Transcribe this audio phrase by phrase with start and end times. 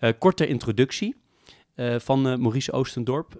[0.00, 1.16] Uh, korte introductie
[1.76, 3.34] uh, van Maurice Oostendorp.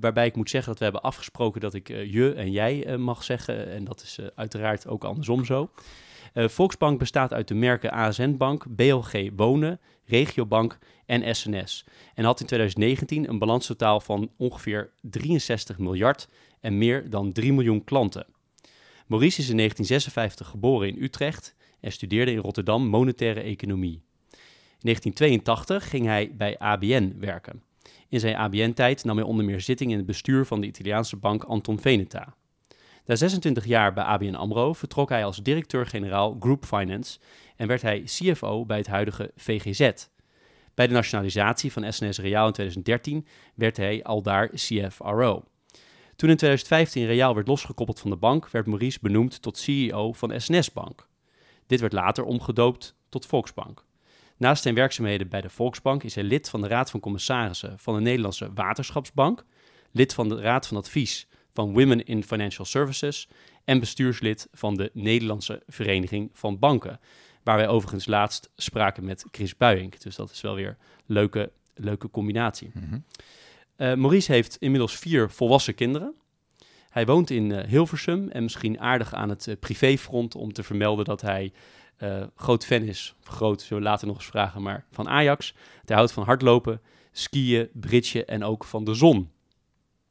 [0.00, 3.70] waarbij ik moet zeggen dat we hebben afgesproken dat ik je en jij mag zeggen.
[3.72, 5.70] En dat is uiteraard ook andersom zo.
[6.34, 11.84] Volksbank bestaat uit de merken ASN Bank, BLG Wonen, Regiobank en SNS.
[12.14, 16.28] En had in 2019 een balanstotaal van ongeveer 63 miljard
[16.60, 18.26] en meer dan 3 miljoen klanten.
[19.06, 24.02] Maurice is in 1956 geboren in Utrecht en studeerde in Rotterdam monetaire economie.
[24.78, 27.62] In 1982 ging hij bij ABN werken.
[28.08, 31.44] In zijn ABN-tijd nam hij onder meer zitting in het bestuur van de Italiaanse bank
[31.44, 32.34] Anton Veneta.
[33.06, 37.18] Na 26 jaar bij ABN AMRO vertrok hij als directeur-generaal Group Finance
[37.56, 39.90] en werd hij CFO bij het huidige VGZ.
[40.74, 45.44] Bij de nationalisatie van SNS Reaal in 2013 werd hij al daar CFRO.
[46.16, 50.40] Toen in 2015 Reaal werd losgekoppeld van de bank, werd Maurice benoemd tot CEO van
[50.40, 51.10] SNS Bank.
[51.72, 53.84] Dit werd later omgedoopt tot Volksbank.
[54.36, 57.94] Naast zijn werkzaamheden bij de Volksbank is hij lid van de Raad van Commissarissen van
[57.94, 59.44] de Nederlandse Waterschapsbank,
[59.90, 63.28] lid van de Raad van Advies van Women in Financial Services
[63.64, 67.00] en bestuurslid van de Nederlandse Vereniging van Banken,
[67.42, 70.00] waar wij overigens laatst spraken met Chris Buijink.
[70.00, 70.76] Dus dat is wel weer een
[71.06, 72.70] leuke, leuke combinatie.
[72.74, 73.04] Mm -hmm.
[73.76, 76.14] uh, Maurice heeft inmiddels vier volwassen kinderen.
[76.92, 81.04] Hij woont in uh, Hilversum en misschien aardig aan het uh, privéfront om te vermelden
[81.04, 81.52] dat hij
[81.98, 85.54] uh, groot fan is, groot zullen we later nog eens vragen, maar van Ajax.
[85.84, 86.80] Hij houdt van hardlopen,
[87.12, 89.30] skiën, bridgen en ook van de zon.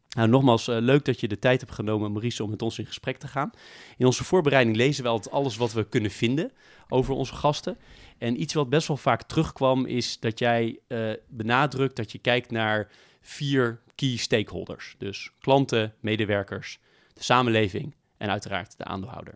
[0.10, 3.18] Nou, nogmaals, leuk dat je de tijd hebt genomen, Maurice, om met ons in gesprek
[3.18, 3.52] te gaan.
[3.98, 6.52] In onze voorbereiding lezen we altijd alles wat we kunnen vinden
[6.90, 7.78] over onze gasten.
[8.18, 10.80] En iets wat best wel vaak terugkwam, is dat jij
[11.28, 14.96] benadrukt dat je kijkt naar vier key stakeholders.
[14.98, 16.80] Dus klanten, medewerkers,
[17.14, 19.34] de samenleving en uiteraard de aandeelhouder.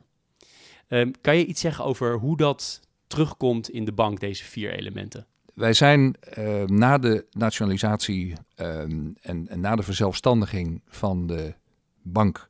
[0.88, 5.26] Um, kan je iets zeggen over hoe dat terugkomt in de bank, deze vier elementen?
[5.54, 11.54] Wij zijn uh, na de nationalisatie um, en, na de verzelfstandiging van de
[12.02, 12.50] bank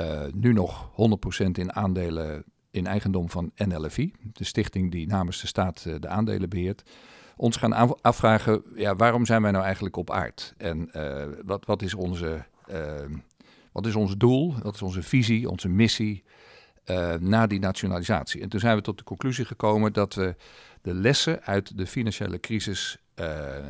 [0.00, 5.46] uh, nu nog 100% in aandelen in eigendom van NLFI, de stichting die namens de
[5.46, 6.82] staat uh, de aandelen beheert
[7.36, 10.54] ons gaan afvragen, ja, waarom zijn wij nou eigenlijk op aard?
[10.56, 13.16] En uh, wat, wat, is onze, uh,
[13.72, 16.24] wat is ons doel, wat is onze visie, onze missie
[16.86, 18.40] uh, na die nationalisatie?
[18.40, 20.36] En toen zijn we tot de conclusie gekomen dat we
[20.82, 22.98] de lessen uit de financiële crisis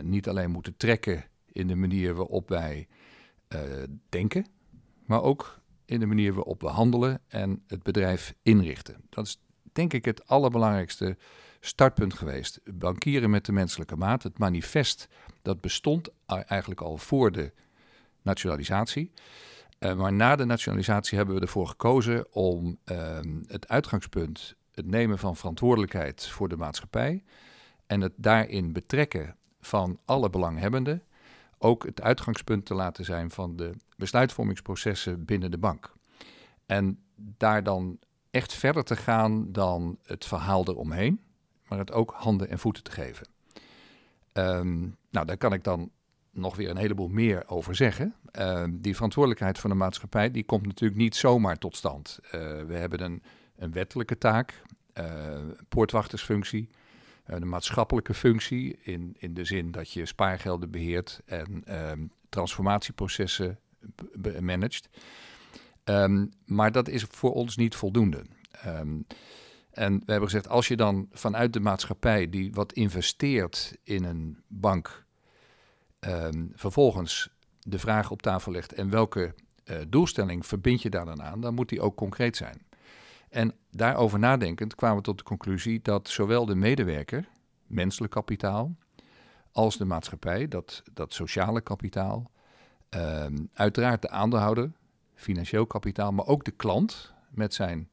[0.03, 2.89] niet alleen moeten trekken in de manier waarop wij
[4.09, 4.47] denken,
[5.07, 8.97] maar ook in de manier waarop we handelen en het bedrijf inrichten.
[9.09, 9.41] Dat is
[9.73, 11.17] denk ik het allerbelangrijkste
[11.67, 12.61] startpunt geweest.
[12.75, 15.09] Bankieren met de menselijke maat, het manifest,
[15.43, 17.53] dat bestond eigenlijk al voor de
[18.23, 19.13] nationalisatie.
[19.79, 25.19] Uh, maar na de nationalisatie hebben we ervoor gekozen om uh, het uitgangspunt, het nemen
[25.19, 27.25] van verantwoordelijkheid voor de maatschappij
[27.87, 31.03] en het daarin betrekken van alle belanghebbenden,
[31.59, 35.93] ook het uitgangspunt te laten zijn van de besluitvormingsprocessen binnen de bank.
[36.67, 37.99] En daar dan
[38.31, 41.21] echt verder te gaan dan het verhaal eromheen
[41.69, 43.27] maar het ook handen en voeten te geven.
[44.33, 45.91] Um, nou, daar kan ik dan
[46.35, 48.15] nog weer een heleboel meer over zeggen.
[48.39, 52.19] Uh, die verantwoordelijkheid van de maatschappij die komt natuurlijk niet zomaar tot stand.
[52.25, 52.31] Uh,
[52.63, 53.23] we hebben een,
[53.57, 54.63] een wettelijke taak,
[54.99, 55.05] uh,
[55.69, 56.69] poortwachtersfunctie,
[57.25, 63.59] een maatschappelijke functie in, in de zin dat je spaargelden beheert en ehm, transformatieprocessen
[64.41, 64.89] managt.
[66.45, 68.25] Maar dat is voor ons niet voldoende.
[68.67, 69.07] Um,
[69.75, 74.43] en we hebben gezegd, als je dan vanuit de maatschappij die wat investeert in een
[74.47, 75.05] bank,
[76.01, 77.29] um, vervolgens
[77.61, 79.35] de vraag op tafel legt en welke
[79.65, 82.67] uh, doelstelling verbind je daar dan aan, dan moet die ook concreet zijn.
[83.29, 87.29] En daarover nadenkend kwamen we tot de conclusie dat zowel de medewerker,
[87.67, 88.77] menselijk kapitaal,
[89.53, 92.31] als de maatschappij, dat, dat sociale kapitaal,
[92.89, 94.73] ehm, uiteraard de aandeelhouder,
[95.15, 97.89] financieel kapitaal, maar ook de klant met zijn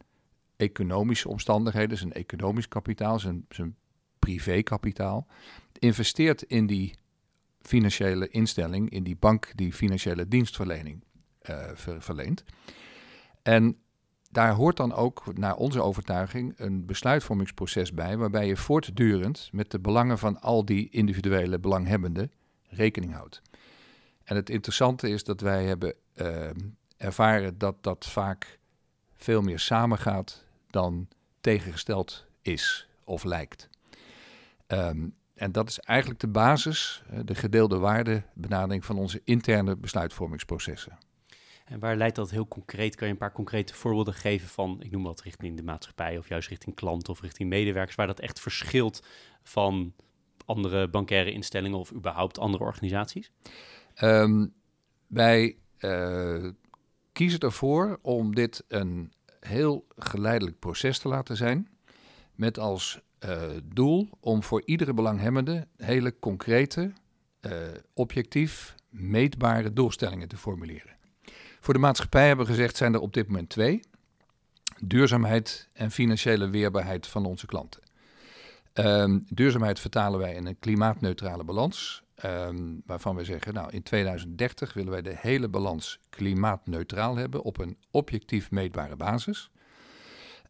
[0.62, 3.75] economische omstandigheden, zijn economisch kapitaal, zijn, zijn
[4.19, 5.28] privékapitaal,
[5.80, 6.96] investeert in die
[7.62, 11.04] financiële instelling, in die bank die financiële dienstverlening
[11.50, 12.44] uh, verleent.
[13.42, 13.78] En
[14.30, 19.80] daar hoort dan ook, naar onze overtuiging, een besluitvormingsproces bij, waarbij je voortdurend met de
[19.80, 22.31] belangen van al die individuele belanghebbenden
[22.69, 23.42] rekening houdt.
[24.24, 26.50] En het interessante is dat wij hebben uh,
[26.98, 28.60] ervaren dat dat vaak
[29.16, 31.07] veel meer samengaat dan
[31.41, 33.69] tegengesteld is of lijkt.
[34.68, 40.97] Um, en dat is eigenlijk de basis, eh, de gedeelde waardebenadering van onze interne besluitvormingsprocessen.
[41.65, 42.95] En waar leidt dat heel concreet?
[42.95, 46.27] Kan je een paar concrete voorbeelden geven van, ik noem wat, richting de maatschappij of
[46.27, 49.03] juist richting klanten of richting medewerkers, waar dat echt verschilt
[49.44, 49.94] van
[50.45, 53.31] andere bankaire instellingen of überhaupt andere organisaties?
[54.01, 54.53] Um,
[55.07, 56.50] wij uh,
[57.12, 61.69] kiezen ervoor om dit een heel geleidelijk proces te laten zijn,
[62.35, 66.91] met als uh, doel om voor iedere belanghebbende hele concrete,
[67.41, 67.51] uh,
[67.93, 70.95] objectief meetbare doelstellingen te formuleren.
[71.59, 73.79] Voor de maatschappij hebben we gezegd zijn er op dit moment twee.
[74.79, 77.81] Duurzaamheid en financiële weerbaarheid van onze klanten.
[78.73, 82.03] Um, duurzaamheid vertalen wij in een klimaatneutrale balans.
[82.25, 87.57] Um, waarvan we zeggen, nou in 2030 willen wij de hele balans klimaatneutraal hebben op
[87.57, 89.51] een objectief meetbare basis.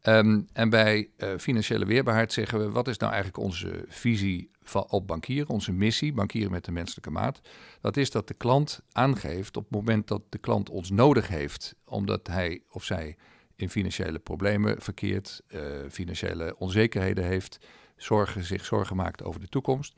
[0.03, 4.49] Um, en bij uh, financiële weerbaarheid zeggen we, wat is nou eigenlijk onze visie
[4.87, 7.41] op bankieren, onze missie, bankieren met de menselijke maat?
[7.81, 11.75] Dat is dat de klant aangeeft op het moment dat de klant ons nodig heeft,
[11.85, 13.15] omdat hij of zij
[13.55, 17.59] in financiële problemen verkeert, uh, financiële onzekerheden heeft,
[17.95, 19.95] zorgen, zich zorgen maakt over de toekomst.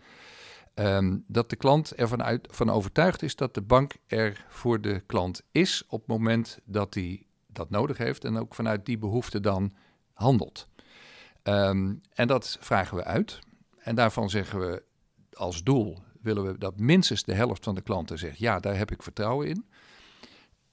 [0.76, 5.04] Um, dat de klant ervan uit, van overtuigd is dat de bank er voor de
[5.06, 9.40] klant is op het moment dat hij dat nodig heeft en ook vanuit die behoefte
[9.40, 9.74] dan
[10.14, 10.68] handelt.
[11.44, 13.40] Um, en dat vragen we uit.
[13.78, 14.84] En daarvan zeggen we
[15.34, 18.92] als doel willen we dat minstens de helft van de klanten zegt: ja, daar heb
[18.92, 19.66] ik vertrouwen in.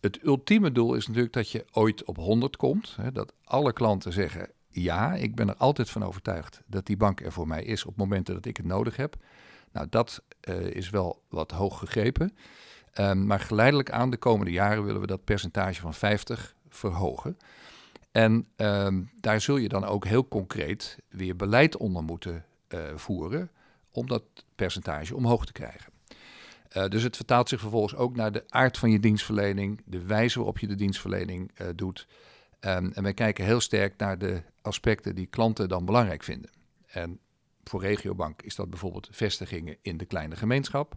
[0.00, 2.96] Het ultieme doel is natuurlijk dat je ooit op 100 komt.
[2.96, 7.20] Hè, dat alle klanten zeggen: ja, ik ben er altijd van overtuigd dat die bank
[7.20, 9.17] er voor mij is op momenten dat ik het nodig heb.
[9.72, 12.37] Nou, dat uh, is wel wat hoog gegrepen.
[12.99, 17.37] Um, maar geleidelijk aan de komende jaren willen we dat percentage van 50 verhogen.
[18.11, 23.50] En um, daar zul je dan ook heel concreet weer beleid onder moeten uh, voeren
[23.90, 24.22] om dat
[24.55, 25.93] percentage omhoog te krijgen.
[26.76, 30.37] Uh, dus het vertaalt zich vervolgens ook naar de aard van je dienstverlening, de wijze
[30.37, 32.06] waarop je de dienstverlening doet.
[32.61, 36.50] Um, en wij kijken heel sterk naar de aspecten die klanten dan belangrijk vinden.
[36.87, 37.19] En
[37.65, 40.97] voor Regiobank is dat bijvoorbeeld vestigingen in de kleine gemeenschap.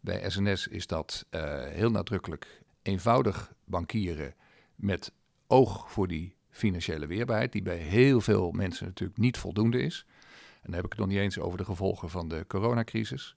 [0.00, 1.26] Bij SNS is dat
[1.70, 4.34] heel nadrukkelijk eenvoudig bankieren
[4.74, 5.12] met
[5.46, 10.04] oog voor die financiële weerbaarheid, die bij heel veel mensen natuurlijk niet voldoende is.
[10.52, 13.34] En dan heb ik het nog niet eens over de gevolgen van de coronacrisis.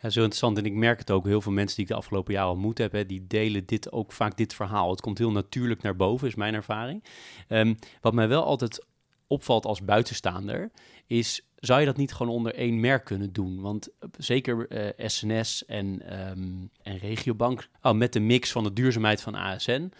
[0.00, 0.58] Ja, zo interessant.
[0.58, 3.08] En ik merk het ook, heel veel mensen die ik de afgelopen jaren ontmoet heb,
[3.08, 4.90] die delen dit ook vaak dit verhaal.
[4.90, 7.04] Het komt heel natuurlijk naar boven, is mijn ervaring.
[7.48, 8.86] Um, wat mij wel altijd
[9.26, 10.70] opvalt als buitenstaander,
[11.06, 13.60] is zou je dat niet gewoon onder één merk kunnen doen?
[13.60, 13.88] Want
[14.18, 19.20] zeker uh, eh, SNS en, um, en Regiobank, oh, met de mix van de duurzaamheid
[19.20, 19.92] van ASN,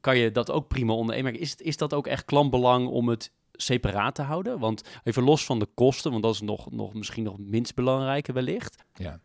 [0.00, 1.36] kan je dat ook prima onder één merk.
[1.36, 4.58] Is, is dat ook echt klantbelang om het separaat te houden?
[4.58, 8.32] Want even los van de kosten, want dat is nog, nog misschien nog minst belangrijke
[8.32, 8.76] wellicht.
[8.94, 9.20] Ja,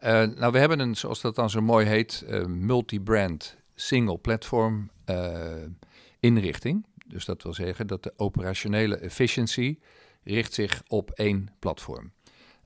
[0.00, 4.90] uh, nou we hebben een, zoals dat dan zo mooi heet, uh, multi-brand single platform
[6.20, 6.86] inrichting.
[7.06, 9.78] Dus dat wil zeggen dat de operationele efficiency
[10.24, 12.12] richt zich op één platform.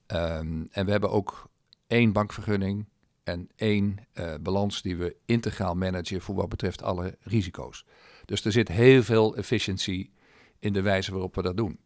[0.06, 1.50] Um, en we hebben ook
[1.86, 2.86] één bankvergunning,
[3.26, 7.84] en één uh, balans die we integraal managen voor wat betreft alle risico's.
[8.24, 10.10] Dus er zit heel veel efficiëntie
[10.58, 11.78] in de wijze waarop we dat doen.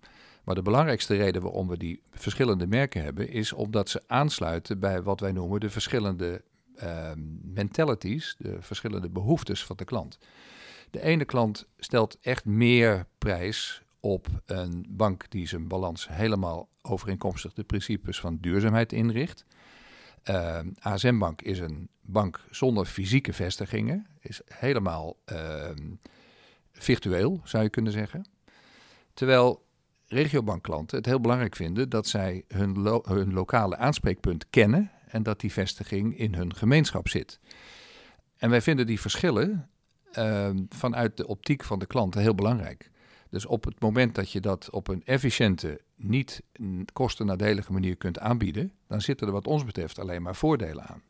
[0.45, 5.03] Maar de belangrijkste reden waarom we die verschillende merken hebben, is omdat ze aansluiten bij
[5.03, 6.43] wat wij noemen de verschillende
[6.83, 7.11] uh,
[7.43, 10.19] mentalities, de verschillende behoeftes van de klant.
[10.91, 17.53] De ene klant stelt echt meer prijs op een bank die zijn balans helemaal overeenkomstig
[17.53, 19.45] de principes van duurzaamheid inricht.
[20.25, 24.07] Uh, ehm, ASM Bank is een bank zonder fysieke vestigingen.
[24.21, 25.71] Is helemaal uh,
[26.73, 28.27] virtueel, zou je kunnen zeggen.
[29.15, 29.65] Terwijl
[30.07, 35.53] regiobankklanten het heel belangrijk vinden dat zij hun, hun lokale aanspreekpunt kennen en dat die
[35.53, 37.41] vestiging in hun gemeenschap zit.
[38.37, 39.71] En wij vinden die verschillen
[40.19, 42.91] uh, vanuit de optiek van de klanten heel belangrijk.
[43.31, 46.43] Dus op het moment dat je dat op een efficiënte, niet
[46.93, 51.03] kostennadelige manier kunt aanbieden, dan zitten er wat ons betreft alleen maar voordelen aan.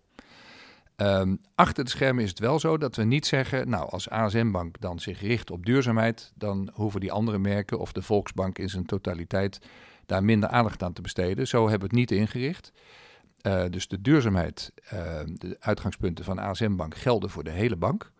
[0.96, 4.80] Um, achter de schermen is het wel zo dat we niet zeggen, nou als ASM-bank
[4.80, 8.86] dan zich richt op duurzaamheid, dan hoeven die andere merken of de Volksbank in zijn
[8.86, 9.58] totaliteit
[10.06, 11.46] daar minder aandacht aan te besteden.
[11.46, 12.72] Zo hebben we het niet ingericht.
[13.42, 14.90] Uh, dus de duurzaamheid, uh,
[15.24, 18.10] de uitgangspunten van ASM-bank gelden voor de hele bank.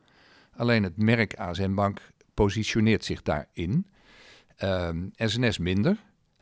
[0.56, 2.00] Alleen het merk ASM-bank
[2.44, 3.86] positioneert zich daarin.
[5.16, 5.96] SNS minder,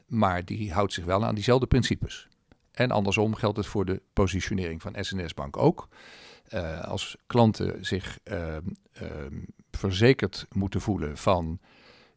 [0.06, 2.28] maar die houdt zich wel aan diezelfde principes.
[2.72, 5.88] En andersom geldt het voor de positionering van SNS-bank ook.
[6.54, 8.56] Uh, als klanten zich uh,
[9.02, 9.08] uh,
[9.70, 11.58] verzekerd moeten voelen van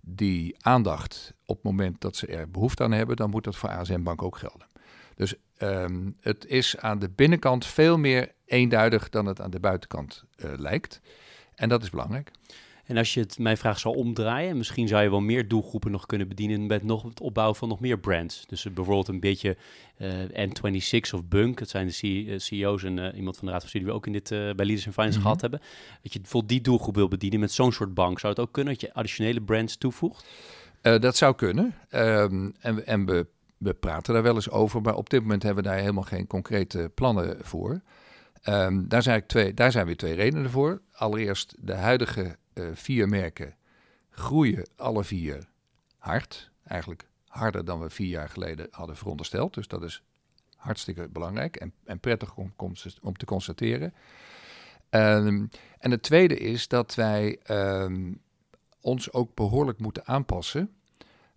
[0.01, 3.69] die aandacht op het moment dat ze er behoefte aan hebben, dan moet dat voor
[3.69, 4.67] ASM Bank ook gelden.
[5.15, 5.35] Dus
[6.19, 11.01] het is aan de binnenkant veel meer eenduidig dan het aan de buitenkant eh, lijkt.
[11.55, 12.31] En dat is belangrijk.
[12.91, 16.05] En als je het mijn vraag zou omdraaien, misschien zou je wel meer doelgroepen nog
[16.05, 18.45] kunnen bedienen met nog het opbouwen van nog meer brands.
[18.47, 19.57] Dus bijvoorbeeld een beetje
[19.97, 23.69] uh, N26 of Bunk, dat zijn de CEO's en uh, iemand van de Raad van
[23.69, 25.21] Studie die we ook in dit bij Leaders in Finance mm -hmm.
[25.21, 25.59] gehad hebben.
[26.01, 28.19] Dat je bijvoorbeeld die doelgroep wil bedienen met zo'n soort bank.
[28.19, 30.25] Zou het ook kunnen dat je additionele brands toevoegt?
[30.81, 31.75] dat zou kunnen.
[31.91, 35.63] Um, en, en we, we praten daar wel eens over, maar op dit moment hebben
[35.63, 37.81] we daar helemaal geen concrete plannen voor.
[38.49, 40.81] Um, daar, zijn twee, daar zijn weer twee redenen voor.
[40.91, 42.39] Allereerst, de huidige
[42.73, 43.55] vier merken
[44.09, 45.47] groeien alle vier
[45.97, 46.51] hard.
[46.63, 49.53] Eigenlijk harder dan we vier jaar geleden hadden verondersteld.
[49.53, 50.03] Dus dat is
[50.55, 52.53] hartstikke belangrijk en, en prettig om,
[53.01, 53.93] om, te constateren.
[54.89, 58.21] Um, en het tweede is dat wij um,
[58.81, 60.75] ons ook behoorlijk moeten aanpassen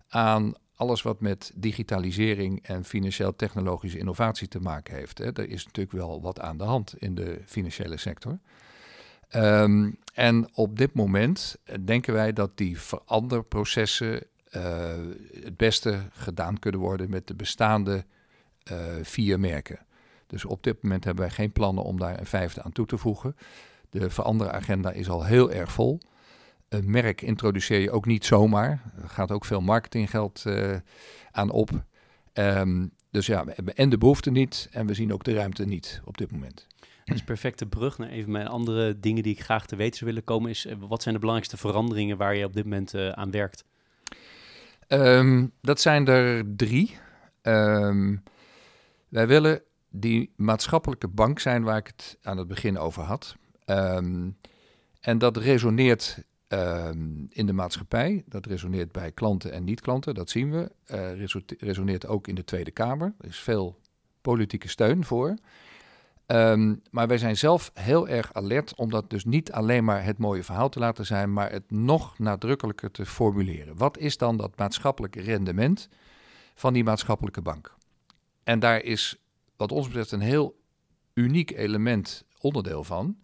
[0.07, 5.17] aan alles wat met digitalisering en financieel-technologische innovatie te maken heeft.
[5.17, 5.25] Hè.
[5.33, 8.39] Er is natuurlijk wel wat aan de hand in de financiële sector.
[9.35, 14.23] Um, en op dit moment denken wij dat die veranderprocessen
[14.55, 14.61] uh,
[15.43, 18.05] het beste gedaan kunnen worden met de bestaande
[18.71, 19.79] uh, vier merken.
[20.27, 22.97] Dus op dit moment hebben wij geen plannen om daar een vijfde aan toe te
[22.97, 23.35] voegen.
[23.89, 25.99] De veranderagenda is al heel erg vol.
[26.69, 28.91] Een merk introduceer je ook niet zomaar.
[29.01, 30.43] Er gaat ook veel marketinggeld
[31.31, 31.69] aan op.
[32.33, 35.65] Um, dus ja, we hebben en de behoefte niet en we zien ook de ruimte
[35.65, 36.67] niet op dit moment.
[37.05, 40.09] Dat is perfecte brug naar even mijn andere dingen die ik graag te weten zou
[40.09, 40.49] willen komen.
[40.49, 43.63] Is, eh, wat zijn de belangrijkste veranderingen waar je op dit moment uh, aan werkt?
[44.87, 46.97] Um, dat zijn er drie.
[47.41, 48.23] Um,
[49.09, 53.35] wij willen die maatschappelijke bank zijn waar ik het aan het begin over had.
[53.65, 54.37] Um,
[54.99, 56.23] en dat resoneert
[57.29, 58.23] in de maatschappij.
[58.27, 60.71] Dat resoneert bij klanten en niet-klanten, dat zien we.
[60.91, 61.25] Uh,
[61.59, 63.13] resoneert ook in de Tweede Kamer.
[63.19, 63.79] Er is veel
[64.21, 65.35] politieke steun voor.
[66.27, 70.17] Um, maar wij zijn zelf heel erg alert om dat dus niet alleen maar het
[70.17, 73.77] mooie verhaal te laten zijn, maar het nog nadrukkelijker te formuleren.
[73.77, 75.89] Wat is dan dat maatschappelijke rendement
[76.55, 77.75] van die maatschappelijke bank?
[78.43, 79.17] En daar is
[79.55, 80.55] wat ons betreft een heel
[81.13, 83.17] uniek element onderdeel van.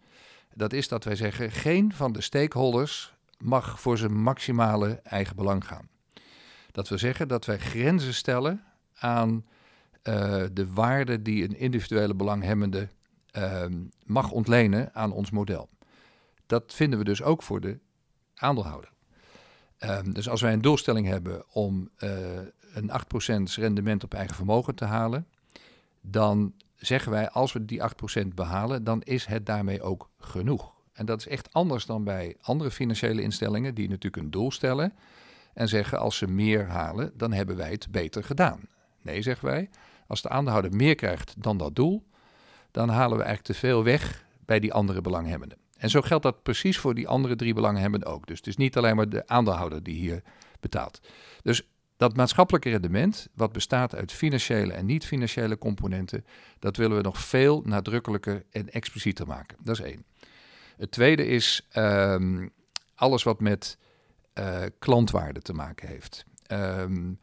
[0.53, 5.67] Dat is dat wij zeggen, geen van de stakeholders mag voor zijn maximale eigen belang
[5.67, 5.89] gaan.
[6.71, 9.45] Dat we zeggen dat wij grenzen stellen aan
[10.03, 12.89] uh, de waarde die een individuele belanghebbende
[13.37, 13.65] uh,
[14.05, 15.69] mag ontlenen aan ons model.
[16.45, 17.79] Dat vinden we dus ook voor de
[18.35, 18.91] aandeelhouder.
[19.79, 22.09] Um, dus als wij een doelstelling hebben om uh,
[22.73, 22.91] een
[23.49, 25.27] 8% rendement op eigen vermogen te halen,
[26.01, 27.81] dan zeggen wij als we die
[28.23, 30.73] 8% behalen, dan is het daarmee ook genoeg.
[30.93, 34.93] En dat is echt anders dan bij andere financiële instellingen die natuurlijk een doel stellen
[35.53, 38.59] en zeggen als ze meer halen, dan hebben wij het beter gedaan.
[39.01, 39.69] Nee, zeggen wij,
[40.11, 42.03] als de aandeelhouder meer krijgt dan dat doel,
[42.71, 45.57] dan halen we eigenlijk te veel weg bij die andere belanghebbenden.
[45.77, 48.27] En zo geldt dat precies voor die andere drie belanghebbenden ook.
[48.27, 50.21] Dus het is niet alleen maar de aandeelhouder die hier
[50.59, 51.01] betaalt.
[51.41, 56.25] Dus dat maatschappelijke rendement, wat bestaat uit financiële en niet-financiële componenten,
[56.59, 59.57] dat willen we nog veel nadrukkelijker en explicieter maken.
[59.63, 60.05] Dat is één.
[60.77, 62.51] Het tweede is um,
[62.95, 63.77] alles wat met
[64.33, 66.25] uh, klantwaarde te maken heeft.
[66.51, 67.19] Um,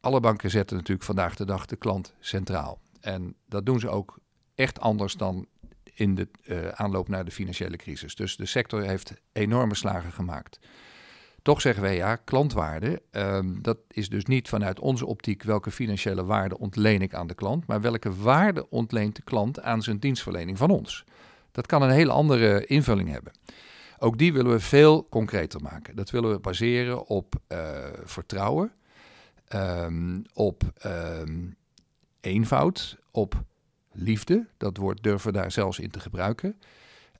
[0.00, 2.80] alle banken zetten natuurlijk vandaag de dag de klant centraal.
[3.00, 4.18] En dat doen ze ook
[4.54, 5.46] echt anders dan
[5.94, 8.14] in de uh, aanloop naar de financiële crisis.
[8.14, 10.58] Dus de sector heeft enorme slagen gemaakt.
[11.42, 16.24] Toch zeggen wij ja, klantwaarde, um, dat is dus niet vanuit onze optiek welke financiële
[16.24, 20.58] waarde ontleen ik aan de klant, maar welke waarde ontleent de klant aan zijn dienstverlening
[20.58, 21.04] van ons.
[21.52, 23.32] Dat kan een hele andere invulling hebben.
[23.98, 25.96] Ook die willen we veel concreter maken.
[25.96, 27.58] Dat willen we baseren op uh,
[28.04, 28.72] vertrouwen,
[29.54, 31.56] um, op um,
[32.20, 33.44] eenvoud, op
[33.92, 34.46] liefde.
[34.56, 36.60] Dat woord durven we daar zelfs in te gebruiken.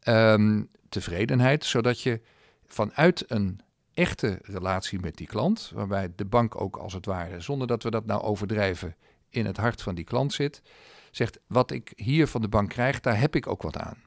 [0.08, 2.20] Um, tevredenheid, zodat je
[2.66, 3.60] vanuit een
[3.94, 7.90] echte relatie met die klant, waarbij de bank ook als het ware, zonder dat we
[7.90, 8.96] dat nou overdrijven,
[9.28, 10.62] in het hart van die klant zit.
[11.10, 14.02] Zegt, wat ik hier van de bank krijg, daar heb ik ook wat aan.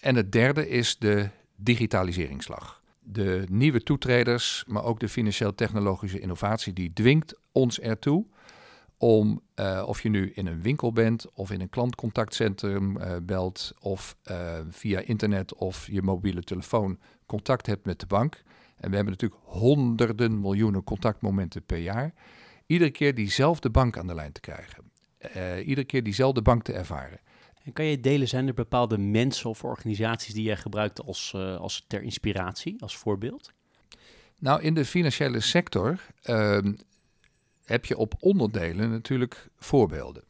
[0.00, 2.77] En het derde is de digitaliseringsslag.
[3.10, 8.26] De nieuwe toetreders, maar ook de financieel-technologische innovatie, die dwingt ons ertoe
[8.96, 13.72] om, uh, of je nu in een winkel bent of in een klantcontactcentrum uh, belt
[13.80, 18.42] of uh, via internet of je mobiele telefoon contact hebt met de bank.
[18.76, 22.14] En we hebben natuurlijk honderden miljoenen contactmomenten per jaar.
[22.66, 24.84] Iedere keer diezelfde bank aan de lijn te krijgen.
[25.64, 27.20] iedere keer diezelfde bank te ervaren.
[27.68, 31.84] En kan je delen, zijn er bepaalde mensen of organisaties die jij gebruikt als, als
[31.86, 33.52] ter inspiratie, als voorbeeld?
[34.38, 36.72] Nou, in de financiële sector ehm,
[37.64, 40.22] heb je op onderdelen natuurlijk voorbeelden.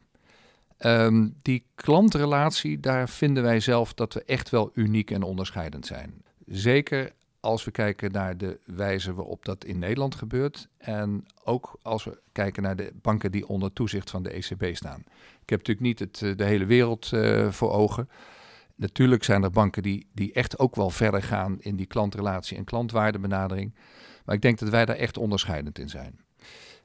[0.79, 6.23] Um, die klantrelatie, daar vinden wij zelf dat we echt wel uniek en onderscheidend zijn.
[6.47, 10.69] Zeker als we kijken naar de wijze waarop dat in Nederland gebeurt.
[10.79, 15.01] En ook als we kijken naar de banken die onder toezicht van de ECB staan.
[15.43, 18.09] Ik heb natuurlijk niet het, eh, de hele wereld uh, voor ogen.
[18.75, 22.65] Natuurlijk zijn er banken die, die echt ook wel verder gaan in die klantrelatie en
[22.65, 23.75] klantwaardebenadering.
[24.25, 26.21] Maar ik denk dat wij daar echt onderscheidend in zijn.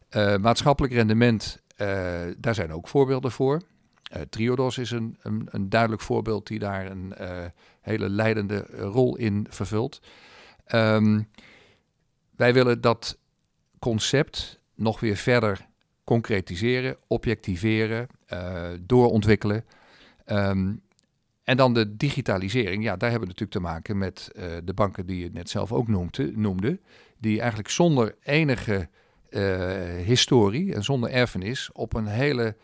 [0.09, 1.61] Uh, maatschappelijk rendement,
[2.37, 3.61] daar zijn ook voorbeelden voor.
[4.15, 7.13] Uh, Triodos is een, een, een, duidelijk voorbeeld die daar een
[7.81, 10.01] hele leidende rol in vervult.
[10.71, 11.29] Um,
[12.35, 13.17] wij willen dat
[13.79, 15.67] concept nog weer verder
[16.03, 18.07] concretiseren, objectiveren,
[18.79, 19.65] doorontwikkelen.
[20.25, 20.81] Um,
[21.43, 22.83] en dan de digitalisering.
[22.83, 24.29] Ja, daar hebben we natuurlijk te maken met
[24.63, 26.79] de banken die je net zelf ook noemde, noemde
[27.17, 28.89] die eigenlijk zonder enige
[29.29, 32.55] uh, historie en zonder erfenis op een hele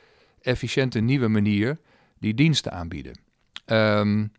[0.41, 1.77] efficiënte nieuwe manier
[2.19, 3.19] die diensten aanbieden.
[3.65, 4.31] Um,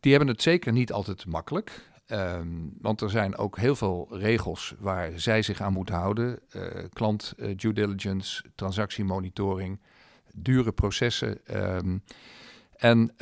[0.00, 1.90] die hebben het zeker niet altijd makkelijk.
[2.12, 6.38] Um, want er zijn ook heel veel regels waar zij zich aan moeten houden.
[6.56, 9.80] Uh, klant uh, due diligence, transactiemonitoring,
[10.34, 11.38] dure processen.
[11.76, 12.02] Um,
[12.76, 13.14] en,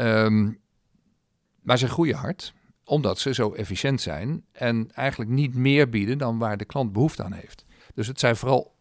[1.60, 6.38] maar ze groeien hard omdat ze zo efficiënt zijn en eigenlijk niet meer bieden dan
[6.38, 7.64] waar de klant behoefte aan heeft.
[7.94, 8.74] Dus het zijn vooral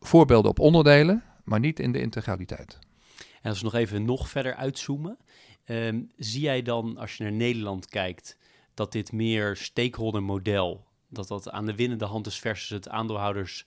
[0.00, 2.78] voorbeelden op onderdelen, maar niet in de integraliteit.
[3.42, 5.18] En als we nog even nog verder uitzoomen,
[6.16, 8.38] zie jij dan als je naar Nederland kijkt
[8.76, 13.66] dat dit meer stakeholder model, dat dat aan de winnende hand is versus het aandeelhouders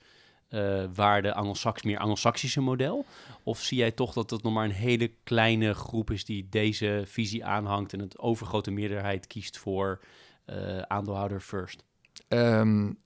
[0.50, 3.04] uh, waarde Anglo-Sax, meer Anglo-Saxische model?
[3.42, 7.02] Of zie jij toch dat het nog maar een hele kleine groep is die deze
[7.06, 10.00] visie aanhangt en het overgrote meerderheid kiest voor
[10.46, 11.84] uh, aandeelhouder first?
[12.28, 12.98] Um,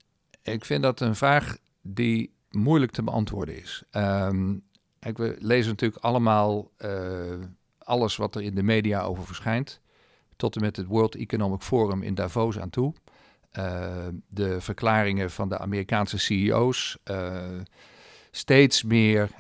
[0.43, 3.83] ik vind dat een vraag die moeilijk te beantwoorden is.
[3.91, 4.63] Um,
[4.99, 7.45] we lezen natuurlijk allemaal uh,
[7.79, 9.81] alles wat er in de media over verschijnt.
[10.37, 12.95] Tot en met het World Economic Forum in Davos aan toe.
[13.59, 16.99] Uh, de verklaringen van de Amerikaanse CEO's.
[17.11, 17.43] Uh,
[18.31, 19.31] steeds meer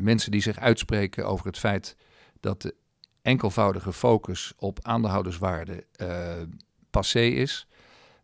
[0.00, 1.96] mensen die zich uitspreken over het feit
[2.40, 2.74] dat de
[3.22, 5.84] enkelvoudige focus op aandeelhouderswaarde
[6.90, 7.66] passé is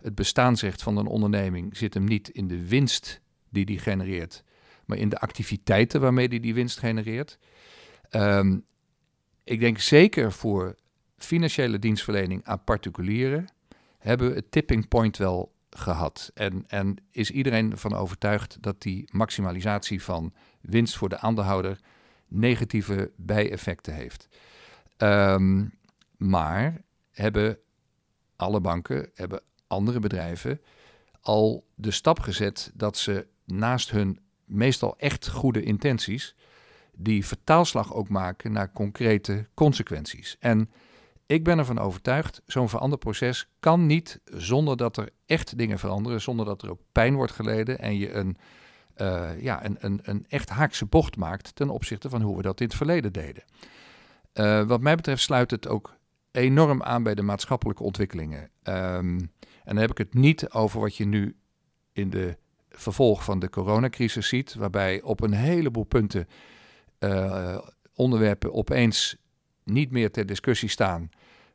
[0.07, 4.45] het bestaansrecht van een onderneming zit hem niet in de winst die die genereert,
[4.85, 7.39] maar in de activiteiten waarmee die die winst genereert.
[8.11, 8.65] Um,
[9.45, 10.75] ik denk zeker voor
[11.17, 13.47] financiële dienstverlening aan particulieren
[13.99, 16.31] hebben we het tipping point wel gehad.
[16.35, 21.81] En, en is iedereen ervan overtuigd dat die maximalisatie van winst voor de aandeelhouder
[22.29, 24.29] negatieve bijeffecten heeft.
[24.99, 25.75] Um,
[26.17, 27.59] maar hebben
[28.37, 30.61] alle banken hebben andere bedrijven
[31.21, 36.35] al de stap gezet dat ze naast hun meestal echt goede intenties
[36.95, 40.37] die vertaalslag ook maken naar concrete consequenties.
[40.39, 40.71] En
[41.27, 46.47] ik ben ervan overtuigd, zo'n veranderproces kan niet zonder dat er echt dingen veranderen, zonder
[46.47, 48.37] dat er ook pijn wordt geleden en je een,
[48.97, 52.61] uh, ja, een, een, een echt haakse bocht maakt ten opzichte van hoe we dat
[52.61, 53.45] in het verleden deden.
[54.35, 55.95] Uh, wat mij betreft sluit het ook
[56.31, 58.51] enorm aan bij de maatschappelijke ontwikkelingen.
[58.63, 59.19] Um,
[59.65, 61.37] en dan heb ik het niet over wat je nu
[61.93, 62.37] in de
[62.69, 66.29] vervolg van de coronacrisis ziet, waarbij op een heleboel punten
[66.99, 67.59] uh,
[67.95, 69.17] onderwerpen opeens
[69.67, 71.11] niet meer ter discussie staan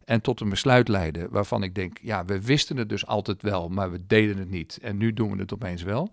[0.05, 3.69] en tot een besluit leiden waarvan ik denk, ja, we wisten het dus altijd wel,
[3.69, 6.11] maar we deden het niet en nu doen we het opeens wel.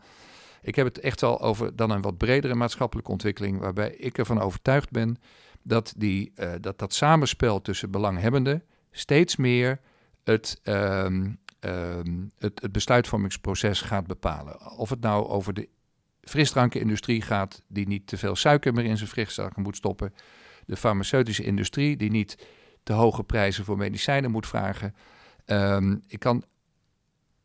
[0.62, 4.40] Ik heb het echt wel over dan een wat bredere maatschappelijke ontwikkeling, waarbij ik ervan
[4.40, 5.16] overtuigd ben
[5.62, 9.80] dat die, uh, dat, dat samenspel tussen belanghebbenden steeds meer
[10.24, 14.70] het, um, um, het, het besluitvormingsproces gaat bepalen.
[14.76, 15.68] Of het nou over de
[16.20, 20.14] frisdrankenindustrie gaat, die niet te veel suiker meer in zijn frisdranken moet stoppen.
[20.68, 22.46] De farmaceutische industrie, die niet
[22.82, 24.94] te hoge prijzen voor medicijnen moet vragen.
[25.46, 26.44] Um, ik kan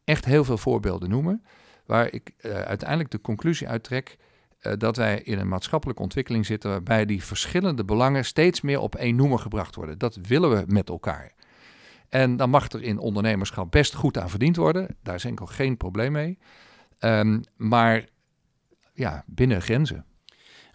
[0.04, 1.44] echt heel veel voorbeelden noemen.
[1.86, 4.18] Waar ik uh, uiteindelijk de conclusie uittrek
[4.62, 6.70] uh, dat wij in een maatschappelijke ontwikkeling zitten.
[6.70, 9.98] waarbij die verschillende belangen steeds meer op één noemer gebracht worden.
[9.98, 11.34] Dat willen we met elkaar.
[12.10, 14.98] En dan mag er in ondernemerschap best goed aan verdiend worden.
[15.04, 16.38] Daar is enkel geen probleem mee.
[17.00, 18.06] Um, maar
[18.94, 20.06] ja, binnen grenzen.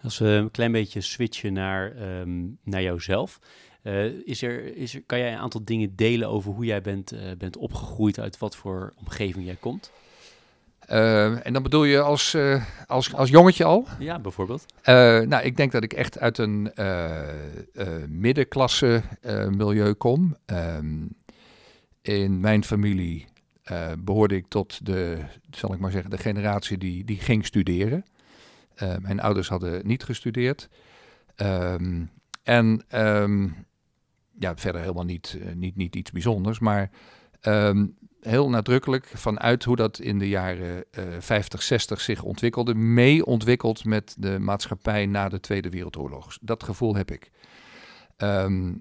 [0.01, 3.39] Als we een klein beetje switchen naar, um, naar jouzelf.
[3.83, 7.13] Uh, is er, is er, kan jij een aantal dingen delen over hoe jij bent,
[7.13, 9.91] uh, bent opgegroeid, uit wat voor omgeving jij komt?
[10.89, 12.37] Uh, en dan bedoel je als,
[12.87, 13.85] als, als jongetje al?
[13.99, 14.65] Ja, bijvoorbeeld.
[14.83, 16.71] nou, ik denk dat ik echt uit een
[18.07, 19.01] middenklasse
[19.49, 20.37] milieu kom.
[20.45, 21.17] Um,
[22.01, 23.27] in mijn familie
[23.99, 25.17] behoorde ik tot de,
[25.51, 28.05] zal ik maar zeggen, de generatie die, die ging studeren.
[28.99, 30.69] Mijn ouders hadden niet gestudeerd.
[31.41, 32.11] Um,
[32.43, 33.65] en um,
[34.39, 36.89] ja, verder helemaal niet, uh, niet, niet iets bijzonders, maar
[37.41, 43.25] um, heel nadrukkelijk vanuit hoe dat in de jaren uh, 50, 60 zich ontwikkelde, mee
[43.25, 46.37] ontwikkeld met de maatschappij na de Tweede Wereldoorlog.
[46.41, 47.31] Dat gevoel heb ik.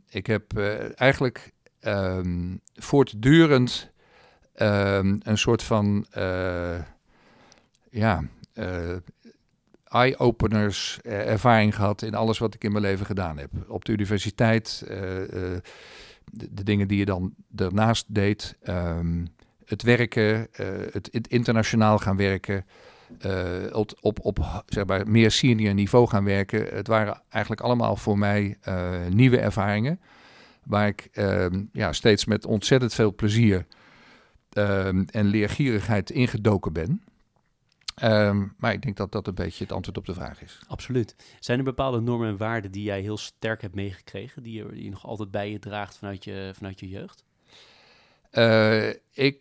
[0.09, 0.59] Ik heb
[0.95, 1.53] eigenlijk
[2.75, 3.91] voortdurend
[4.53, 6.07] een soort van
[7.91, 8.23] ja,
[9.89, 13.51] eye-openers eh, ervaring gehad in alles wat ik in mijn leven gedaan heb.
[13.69, 15.61] Op de universiteit, eh, eh,
[16.25, 19.29] de, de, dingen die je dan daarnaast deed, um,
[19.65, 20.49] het werken,
[20.93, 22.65] het, het, internationaal gaan werken,
[23.73, 26.67] op, op, op zeg maar, meer senior niveau gaan werken.
[26.75, 28.59] Het waren eigenlijk allemaal voor mij
[29.09, 30.01] nieuwe ervaringen,
[30.65, 33.67] waar ik ehm, ja, steeds met ontzettend veel plezier
[34.53, 37.03] ehm, en leergierigheid ingedoken ben.
[38.03, 40.61] Um, maar ik denk dat dat een beetje het antwoord op de vraag is.
[40.67, 41.17] Absoluut.
[41.41, 44.85] Zijn er bepaalde normen en waarden die jij heel sterk hebt meegekregen, die je, die
[44.85, 47.25] je nog altijd bij je draagt vanuit je, vanuit je jeugd?
[48.33, 49.39] Uh, ik,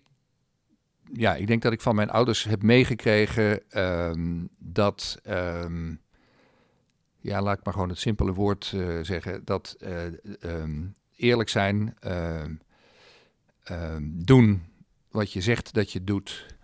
[1.14, 6.02] ja, ik denk dat ik van mijn ouders heb meegekregen um, dat, um,
[7.20, 10.64] ja, laat ik maar gewoon het simpele woord uh, zeggen, dat uh,
[11.16, 11.96] eerlijk zijn,
[14.02, 14.64] doen
[15.12, 16.56] wat je zegt dat je doet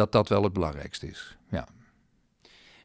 [0.00, 1.36] dat dat wel het belangrijkste is.
[1.50, 1.68] Ja.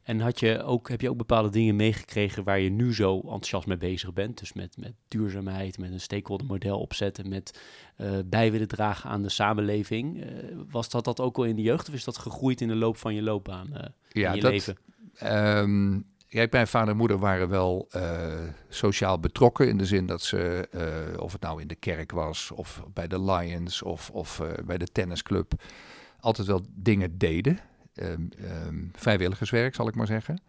[0.03, 3.67] En had je ook, heb je ook bepaalde dingen meegekregen waar je nu zo enthousiast
[3.67, 4.39] mee bezig bent?
[4.39, 7.59] Dus met, met duurzaamheid, met een stakeholder model opzetten, met
[7.97, 10.17] uh, bij willen dragen aan de samenleving.
[10.17, 10.25] Uh,
[10.69, 12.97] was dat dat ook al in de jeugd of is dat gegroeid in de loop
[12.97, 14.77] van je loopbaan uh, ja, in je dat, leven?
[15.23, 17.87] Um, Kijk, mijn vader en moeder waren wel
[18.69, 20.67] sociaal betrokken in de zin dat ze,
[21.19, 24.87] of het nou in de kerk was, of bij de Lions, of, of bij de
[24.87, 25.53] tennisclub,
[26.25, 27.59] altijd wel dingen deden.
[27.93, 28.29] Um,
[28.67, 30.41] um, vrijwilligerswerk, zal ik maar zeggen.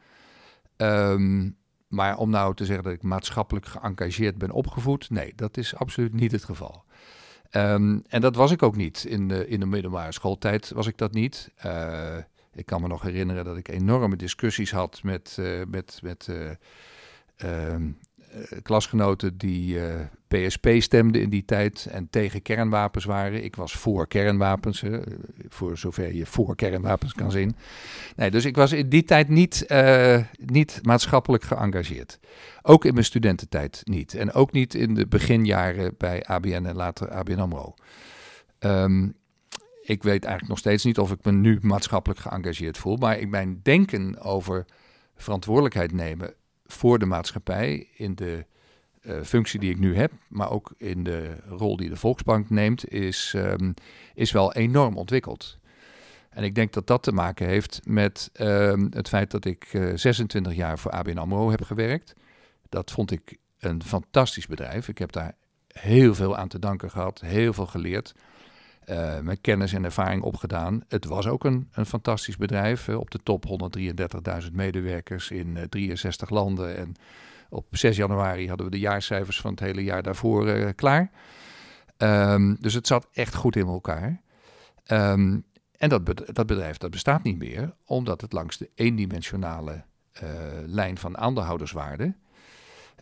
[0.77, 1.57] Um,
[1.89, 6.13] maar om nou te zeggen dat ik maatschappelijk geëngageerd ben opgevoed, nee, dat is absoluut
[6.13, 6.85] niet het geval.
[7.51, 9.05] en dat was ik ook niet.
[9.05, 11.51] In de, in de middelbare schooltijd was ik dat niet.
[11.67, 12.17] Uh,
[12.53, 16.29] ik kan me nog herinneren dat ik enorme discussies had met, uh, met, met
[17.37, 17.75] eh,
[18.63, 23.45] klasgenoten die uh, eh, PSP stemden in die tijd en tegen kernwapens waren.
[23.45, 24.83] Ik was voor kernwapens,
[25.49, 27.57] voor zover je voor kernwapens kan zien.
[28.17, 32.19] Nee, dus ik was in die tijd niet, uh, niet maatschappelijk geëngageerd.
[32.63, 34.15] Ook in mijn studententijd niet.
[34.15, 37.75] En ook niet in de beginjaren bij ABN en later ABN AMRO.
[38.59, 39.15] Um,
[39.83, 42.97] ik weet eigenlijk nog steeds niet of ik me nu maatschappelijk geëngageerd voel.
[42.97, 44.65] Maar ik mijn denken over
[45.17, 46.35] verantwoordelijkheid nemen
[46.67, 48.45] voor de maatschappij in de
[49.03, 52.89] uh, functie die ik nu heb, maar ook in de rol die de Volksbank neemt,
[52.89, 53.75] is, um,
[54.15, 55.59] is wel enorm ontwikkeld.
[56.31, 59.91] En ik denk dat dat te maken heeft met um, het feit dat ik uh,
[59.91, 62.15] eh, 26 jaar voor ABN AMRO heb gewerkt.
[62.69, 64.89] Dat vond ik een fantastisch bedrijf.
[64.89, 65.35] Ik heb daar
[65.69, 68.15] heel veel aan te danken gehad, heel veel geleerd.
[68.91, 70.85] Uh, met kennis en ervaring opgedaan.
[70.89, 72.89] Het was ook een, een fantastisch bedrijf.
[72.89, 73.45] op de top
[74.47, 76.77] 133.000 medewerkers in uh, 63 landen.
[76.77, 76.95] En
[77.49, 81.11] op 6 januari hadden we de jaarcijfers van het hele jaar daarvoor uh, klaar.
[81.99, 84.21] Um, dus het zat echt goed in elkaar.
[84.87, 85.45] Um,
[85.77, 89.85] en dat, dat bedrijf dat bestaat niet meer, omdat het langs de eendimensionale
[90.67, 92.15] lijn van aandeelhouderswaarde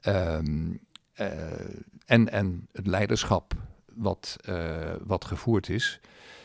[0.07, 0.81] um,
[2.07, 3.55] en, en het leiderschap
[3.97, 6.01] wat, uh, wat gevoerd is,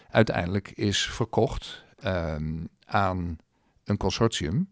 [0.10, 3.38] uiteindelijk is verkocht um, aan
[3.84, 4.70] een consortium.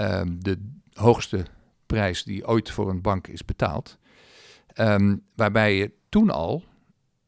[0.00, 0.58] Um, de
[0.92, 1.46] hoogste
[1.86, 3.98] prijs die ooit voor een bank is betaald.
[4.74, 6.64] Um, waarbij je toen al,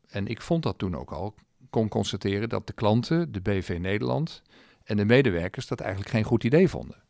[0.09, 1.35] en ik vond dat toen ook al,
[1.71, 4.43] kon constateren dat de klanten, de BV Nederland
[4.85, 7.03] en de medewerkers dat eigenlijk geen goed idee vonden.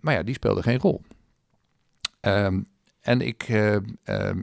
[0.00, 1.02] maar ja, die speelden geen rol.
[2.20, 2.66] Um,
[3.00, 3.80] en ik uh, uh,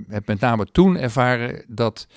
[0.07, 2.07] heb met name toen ervaren dat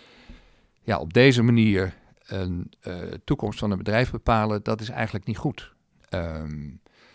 [0.83, 1.95] ja, op deze manier
[2.27, 5.75] een uh, toekomst van een bedrijf bepalen, dat is eigenlijk niet goed.
[6.09, 6.69] Ehm,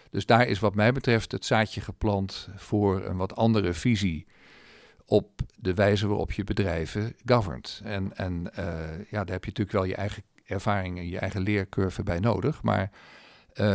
[0.10, 4.26] dus daar is wat mij betreft het zaadje geplant voor een wat andere visie
[5.06, 7.82] op de wijze waarop je bedrijven governed.
[7.84, 8.66] En, en uh,
[9.10, 12.64] ja, daar heb je natuurlijk wel je eigen ervaring en je eigen leercurve bij nodig.
[12.64, 12.92] Maar
[13.54, 13.66] uh,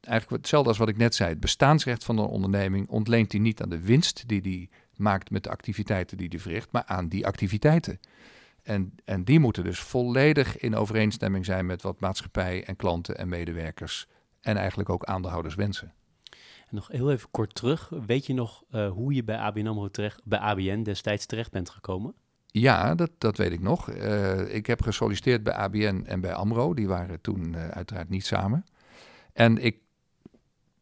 [0.00, 1.30] eigenlijk hetzelfde als wat ik net zei.
[1.30, 5.42] Het bestaansrecht van een onderneming ontleent hij niet aan de winst die hij maakt met
[5.42, 8.00] de activiteiten die hij verricht, maar aan die activiteiten.
[8.62, 13.28] En, en die moeten dus volledig in overeenstemming zijn met wat maatschappij en klanten en
[13.28, 14.06] medewerkers
[14.40, 15.92] en eigenlijk ook aandeelhouders wensen.
[16.68, 17.88] En nog heel even kort terug.
[18.06, 21.70] Weet je nog uh, hoe je bij ABN AMRO terecht, bij ABN destijds terecht bent
[21.70, 22.14] gekomen?
[22.46, 23.90] Ja, dat, dat weet ik nog.
[23.90, 26.74] Uh, ik heb gesolliciteerd bij ABN en bij AMRO.
[26.74, 28.64] Die waren toen uh, uiteraard niet samen.
[29.32, 29.76] En ik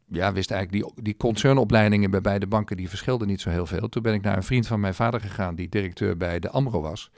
[0.06, 3.88] ja, wist eigenlijk, die, die concernopleidingen bij beide banken, die verschilden niet zo heel veel.
[3.88, 6.80] Toen ben ik naar een vriend van mijn vader gegaan, die directeur bij de AMRO
[6.80, 7.10] was.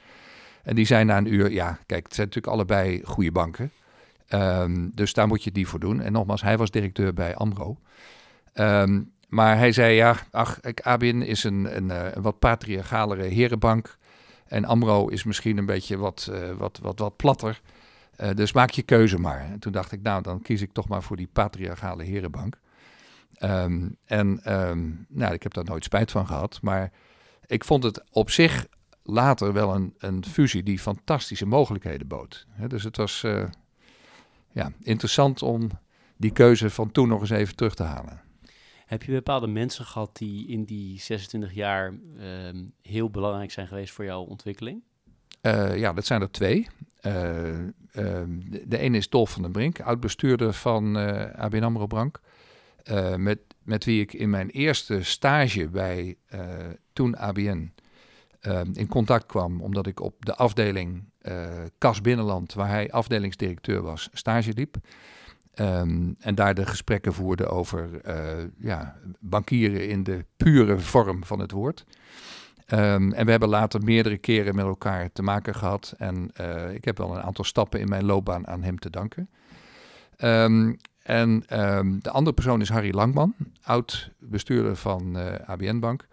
[0.62, 3.72] En die zei na een uur, ja, kijk, het zijn natuurlijk allebei goede banken.
[4.29, 6.01] Um, dus daar moet je die voor doen.
[6.01, 7.77] En nogmaals, hij was directeur bij AMRO.
[8.55, 13.96] Um, maar hij zei, ja, ach, ABN is een, een, een, wat patriarchalere herenbank.
[14.46, 17.61] En AMRO is misschien een beetje wat, uh, wat, wat, wat platter.
[18.20, 19.40] Uh, dus maak je keuze maar.
[19.40, 22.59] En toen dacht ik, nou, dan kies ik toch maar voor die patriarchale herenbank.
[23.40, 26.59] Um, en um, nou, ik heb daar nooit spijt van gehad.
[26.62, 26.92] Maar
[27.46, 28.66] ik vond het op zich
[29.03, 32.46] later wel een, een fusie die fantastische mogelijkheden bood.
[32.51, 33.44] He, dus het was uh,
[34.53, 35.70] ja, interessant om
[36.16, 38.20] die keuze van toen nog eens even terug te halen.
[38.87, 41.94] Heb je bepaalde mensen gehad die in die 26 jaar
[42.46, 44.83] um, heel belangrijk zijn geweest voor jouw ontwikkeling?
[45.42, 46.66] Uh, ja, dat zijn er twee.
[47.03, 47.12] Uh,
[47.92, 50.96] de, de, ene is Dolf van den Brink, oud-bestuurder van
[51.37, 52.20] ABN AMRO Bank.
[52.90, 56.40] Uh, met, met wie ik in mijn eerste stage bij uh,
[56.92, 57.72] toen ABN
[58.42, 61.05] uh, in contact kwam, omdat ik op de afdeling
[61.79, 64.77] Kas Binnenland, waar hij afdelingsdirecteur was, stage liep.
[65.55, 67.88] Um, en daar de gesprekken voerde over
[68.59, 71.85] ja, bankieren in de pure vorm van het woord.
[72.68, 75.94] Um, en we hebben later meerdere keren met elkaar te maken gehad.
[75.99, 76.31] En
[76.72, 79.29] ik heb wel een aantal stappen in mijn loopbaan aan hem te danken.
[80.18, 86.07] Um, en um, de andere persoon is Harry Langman, oud bestuurder van uh, ABN Bank.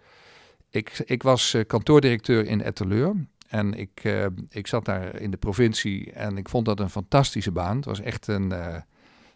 [0.70, 3.14] Ik, ik was uh, kantoordirecteur in Etteleur.
[3.48, 7.50] En ik, uh, ik zat daar in de provincie en ik vond dat een fantastische
[7.50, 7.76] baan.
[7.76, 8.48] Het was echt een,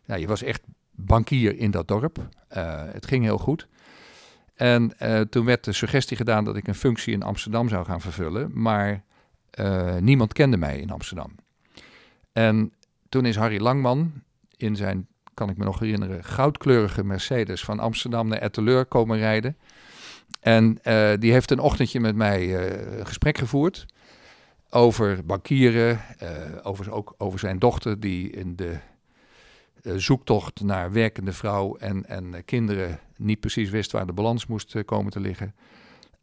[0.04, 2.28] ja, je was echt bankier in dat dorp.
[2.92, 3.68] het ging heel goed.
[4.54, 4.92] En
[5.30, 8.50] toen werd de suggestie gedaan dat ik een functie in Amsterdam zou gaan vervullen.
[8.54, 9.02] Maar
[10.00, 11.34] niemand kende mij in Amsterdam.
[12.32, 12.72] En
[13.08, 14.12] toen is Harry Langman
[14.56, 15.06] in zijn
[15.38, 19.56] kan ik me nog herinneren, goudkleurige Mercedes van Amsterdam naar Etteleur komen rijden.
[20.40, 23.86] En uh, die heeft een ochtendje met mij uh, gesprek gevoerd
[24.70, 26.30] over bankieren, uh,
[26.62, 28.76] over, ook over zijn dochter die in de
[29.82, 35.12] zoektocht naar werkende vrouw en, en kinderen niet precies wist waar de balans moest komen
[35.12, 35.54] te liggen.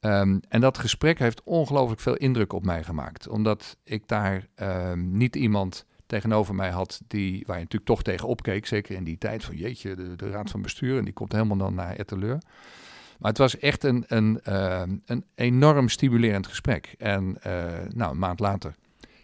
[0.02, 5.18] Um, en dat gesprek heeft ongelooflijk veel indruk op mij gemaakt, omdat ik daar um,
[5.18, 9.18] niet iemand tegenover mij had, die, waar je natuurlijk toch tegen opkeek, zeker in die
[9.18, 12.38] tijd van jeetje, de, raad van bestuur, en die komt helemaal dan naar Etteleur.
[13.20, 16.96] Maar het was echt een, een, uh, een enorm stimulerend gesprek.
[16.98, 17.64] En uh,
[17.94, 18.76] nou, een maand later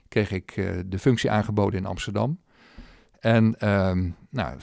[0.08, 2.40] kreeg ik uh, de functie aangeboden in Amsterdam.
[3.20, 4.58] En ehm, nou,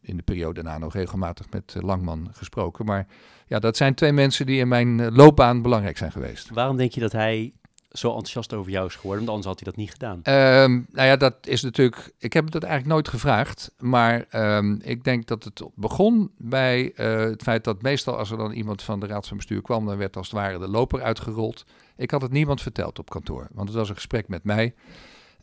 [0.00, 2.84] in de periode daarna nog regelmatig met Langman gesproken.
[2.84, 3.06] Maar
[3.46, 6.50] ja, dat zijn twee mensen die in mijn loopbaan belangrijk zijn geweest.
[6.50, 7.52] Waarom denk je dat hij
[7.92, 10.16] zo enthousiast over jou is geworden, want anders had hij dat niet gedaan.
[10.16, 12.12] Um, nou ja, dat is natuurlijk.
[12.18, 13.74] Ik heb dat eigenlijk nooit gevraagd.
[13.78, 14.24] Maar
[14.56, 18.52] um, ik denk dat het begon bij uh, het feit dat meestal als er dan
[18.52, 21.64] iemand van de Raad van Bestuur kwam, dan werd als het ware de loper uitgerold.
[21.96, 24.74] Ik had het niemand verteld op kantoor, want het was een gesprek met mij.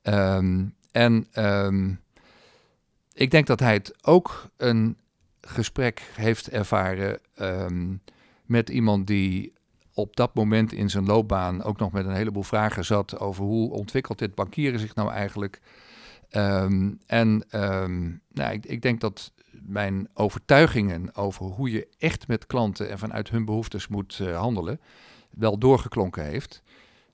[0.03, 1.27] Um, en
[3.13, 4.97] ik denk dat hij het ook een
[5.41, 7.19] gesprek heeft ervaren
[8.45, 9.53] met iemand die
[9.99, 13.71] op dat moment in zijn loopbaan ook nog met een heleboel vragen zat over hoe
[13.71, 15.61] ontwikkelt dit bankieren zich nou eigenlijk.
[16.31, 22.45] Um, en um, nou, ik, ik, denk dat mijn overtuigingen over hoe je echt met
[22.45, 24.79] klanten en vanuit hun behoeftes moet uh, handelen,
[25.29, 26.63] wel doorgeklonken heeft.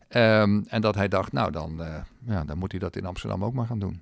[0.10, 3.44] Um, en dat hij dacht, nou dan, uh, ja, dan moet hij dat in Amsterdam
[3.44, 4.02] ook maar gaan doen.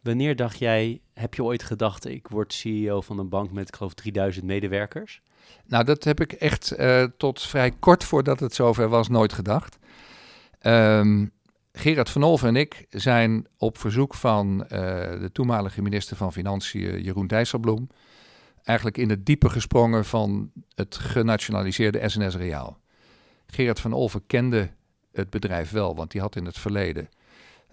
[0.00, 3.76] Wanneer dacht jij, heb je ooit gedacht, ik word CEO van een bank met, ik
[3.76, 5.22] geloof, 3000 medewerkers?
[5.66, 9.78] Nou, dat heb ik echt uh, tot vrij kort voordat het zover was nooit gedacht.
[10.62, 11.34] Um,
[11.72, 17.02] Gerard van Olven en ik zijn op verzoek van uh, de toenmalige minister van Financiën,
[17.02, 17.88] Jeroen Dijsselbloem,
[18.64, 22.78] eigenlijk in het diepe gesprongen van het genationaliseerde SNS Reaal.
[23.46, 24.70] Gerard van Olven kende
[25.12, 27.08] het bedrijf wel, want die had in het verleden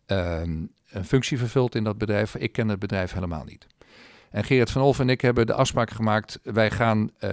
[0.05, 2.35] ehm, een functie vervult in dat bedrijf.
[2.35, 3.67] Ik ken het bedrijf helemaal niet.
[4.33, 7.31] En Gerard van Olf en ik hebben de afspraak gemaakt, wij gaan uh,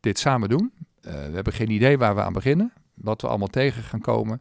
[0.00, 0.72] dit samen doen.
[0.76, 4.40] Uh, we hebben geen idee waar we aan beginnen, wat we allemaal tegen gaan komen.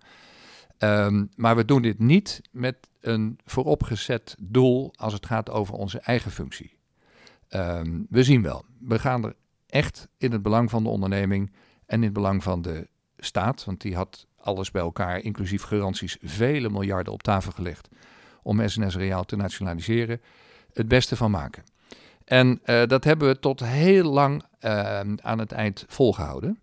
[0.79, 5.99] Um, maar we doen dit niet met een vooropgezet doel als het gaat over onze
[5.99, 6.77] eigen functie.
[7.49, 9.35] Um, we zien wel, we gaan er
[9.67, 11.51] echt in het belang van de onderneming
[11.85, 12.87] en in het belang van de
[13.17, 17.89] staat, want die had alles bij elkaar, inclusief garanties, vele miljarden op tafel gelegd
[18.43, 20.21] om SNS Reaal te nationaliseren,
[20.73, 21.63] het beste van maken.
[22.25, 26.59] En uh, dat hebben we tot heel lang uh, aan het eind volgehouden.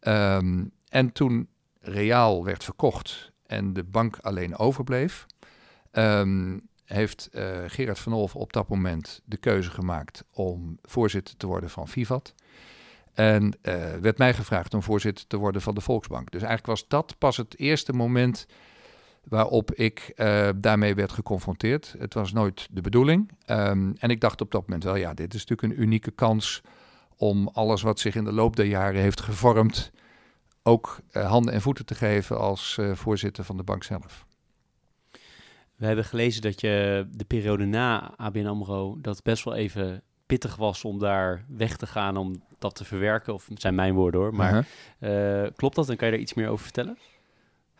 [0.00, 1.48] Um, en toen
[1.80, 5.26] Reaal werd verkocht en de bank alleen overbleef,
[5.92, 11.46] um, heeft uh, Gerard van Olf op dat moment de keuze gemaakt om voorzitter te
[11.46, 12.34] worden van Vivat.
[13.14, 16.30] En uh, werd mij gevraagd om voorzitter te worden van de Volksbank.
[16.30, 18.46] Dus eigenlijk was dat pas het eerste moment
[19.28, 21.94] waarop ik uh, daarmee werd geconfronteerd.
[21.98, 23.30] Het was nooit de bedoeling.
[23.46, 26.62] Um, en ik dacht op dat moment wel, ja, dit is natuurlijk een unieke kans
[27.16, 29.90] om alles wat zich in de loop der jaren heeft gevormd,
[30.62, 34.26] ook uh, handen en voeten te geven als uh, voorzitter van de bank zelf.
[35.76, 40.56] We hebben gelezen dat je de periode na ABN AMRO, dat best wel even pittig
[40.56, 43.34] was om daar weg te gaan, om dat te verwerken.
[43.34, 44.66] Of zijn mijn woorden hoor, maar
[44.98, 45.42] -huh.
[45.42, 46.98] uh, klopt dat en kan je daar iets meer over vertellen?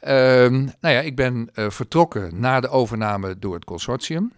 [0.07, 4.33] Um, nou ja, ik ben uh, vertrokken na de overname door het consortium.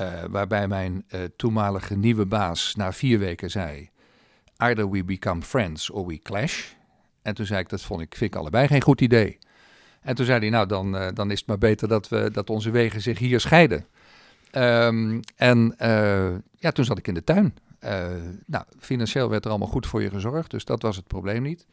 [0.00, 3.90] Uh, waarbij mijn uh, toenmalige nieuwe baas na vier weken zei:
[4.56, 6.64] Either we become friends or we clash.
[7.22, 9.38] En toen zei ik: Dat vond ik, vind ik allebei geen goed idee.
[10.00, 12.70] En toen zei hij: Nou, dan, dan is het maar beter dat, we, dat onze
[12.70, 13.86] wegen zich hier scheiden.
[14.52, 15.74] Um, en
[16.58, 17.54] ja, toen zat ik in de tuin.
[18.46, 21.66] nou, financieel werd er allemaal goed voor je gezorgd, dus dat was het probleem niet.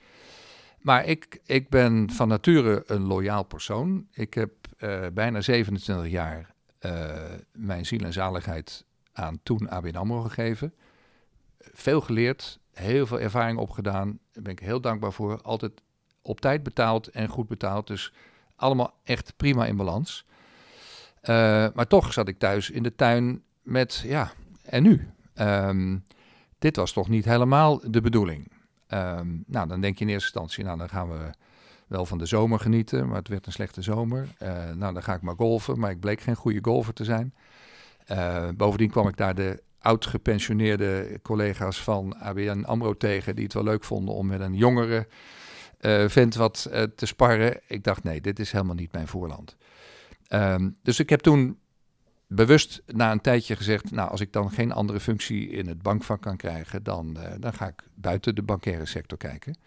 [0.81, 4.07] Maar ik, ik ben van nature een loyaal persoon.
[4.13, 7.13] Ik heb uh, bijna 27 jaar uh,
[7.51, 10.73] mijn ziel en zaligheid aan toen ABN AMRO gegeven.
[11.59, 14.19] Veel geleerd, heel veel ervaring opgedaan.
[14.31, 15.41] Daar ben ik heel dankbaar voor.
[15.41, 15.71] Altijd
[16.21, 17.87] op tijd betaald en goed betaald.
[17.87, 18.13] Dus
[18.55, 20.25] allemaal echt prima in balans.
[21.21, 24.31] Uh, maar toch zat ik thuis in de tuin met, ja,
[24.63, 25.09] en nu?
[25.35, 26.03] Um,
[26.59, 28.51] dit was toch niet helemaal de bedoeling.
[28.93, 31.29] Um, nou, dan denk je in eerste instantie, nou, dan gaan we
[31.87, 34.27] wel van de zomer genieten, maar het werd een slechte zomer.
[34.43, 37.33] Uh, nou, dan ga ik maar golfen, maar ik bleek geen goede golfer te zijn.
[38.11, 43.53] Uh, bovendien kwam ik daar de oud gepensioneerde collega's van ABN AMRO tegen, die het
[43.53, 45.07] wel leuk vonden om met een jongere
[45.81, 47.59] uh, vent wat te sparren.
[47.67, 49.57] Ik dacht, nee, dit is helemaal niet mijn voorland.
[50.29, 51.59] Um, dus ik heb toen
[52.31, 56.21] bewust na een tijdje gezegd, nou als ik dan geen andere functie in het bankvak
[56.21, 59.57] kan krijgen, dan, uh, dan ga ik buiten de bankaire sector kijken.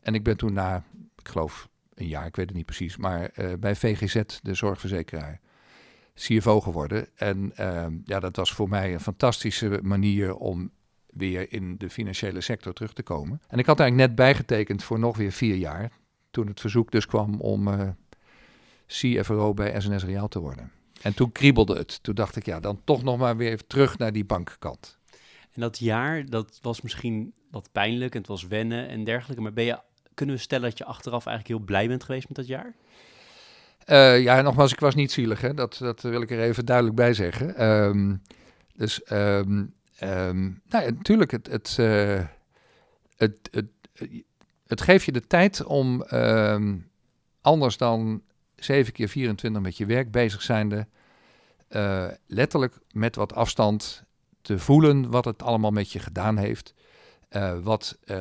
[0.00, 0.84] En ik ben toen na,
[1.16, 5.40] ik geloof een jaar, ik weet het niet precies, maar uh, bij VGZ, de zorgverzekeraar,
[6.14, 7.08] CFO geworden.
[7.14, 10.70] En uh, ja, dat was voor mij een fantastische manier om
[11.06, 13.40] weer in de financiële sector terug te komen.
[13.48, 15.90] En ik had eigenlijk net bijgetekend voor nog weer vier jaar,
[16.30, 17.88] toen het verzoek dus kwam om uh,
[18.86, 20.70] CFO bij SNS Reaal te worden.
[21.02, 22.02] En toen kriebelde het.
[22.02, 24.98] Toen dacht ik, ja, dan toch nog maar weer terug naar die bankkant.
[25.52, 29.42] En dat jaar, dat was misschien wat pijnlijk en het was wennen en dergelijke.
[29.42, 29.78] Maar ben je,
[30.14, 32.74] kunnen we stellen dat je achteraf eigenlijk heel blij bent geweest met dat jaar?
[33.86, 35.40] Uh, ja, nogmaals, ik was niet zielig.
[35.40, 35.54] Hè?
[35.54, 37.64] Dat, dat wil ik er even duidelijk bij zeggen.
[37.64, 38.22] Um,
[38.74, 42.20] dus, um, um, nou ja, natuurlijk, het, het, uh,
[43.16, 43.66] het, het,
[44.66, 46.04] het geeft je de tijd om
[47.40, 48.22] anders dan
[48.64, 50.86] 7 keer 24 met je werk bezig zijnde,
[51.68, 54.04] uh, letterlijk met wat afstand
[54.42, 56.74] te voelen wat het allemaal met je gedaan heeft.
[57.30, 58.16] Uh, wat uh,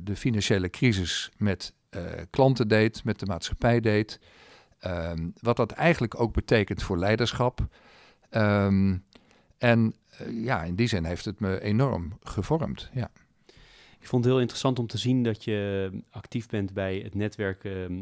[0.00, 1.74] de financiële crisis met
[2.30, 4.20] klanten deed, met de maatschappij deed.
[4.86, 7.66] Um, wat dat eigenlijk ook betekent voor leiderschap.
[8.30, 9.04] Um,
[9.58, 9.94] en
[10.30, 12.90] ja, in die zin heeft het me enorm gevormd.
[12.92, 13.10] Ja.
[14.06, 17.64] Ik vond het heel interessant om te zien dat je actief bent bij het netwerk
[17.64, 17.98] uh, uh,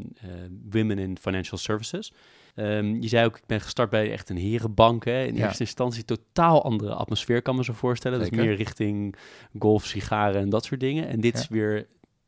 [0.71, 2.13] Women in Financial Services.
[2.57, 5.05] Um, je zei ook, ik ben gestart bij echt een herenbank.
[5.05, 5.25] Hè.
[5.25, 5.45] In ja.
[5.47, 8.19] eerste instantie totaal andere atmosfeer, kan me zo voorstellen.
[8.19, 9.17] Dus meer richting
[9.59, 11.09] golf, sigaren en dat soort dingen.
[11.09, 11.41] En dit ja.
[11.41, 11.87] is weer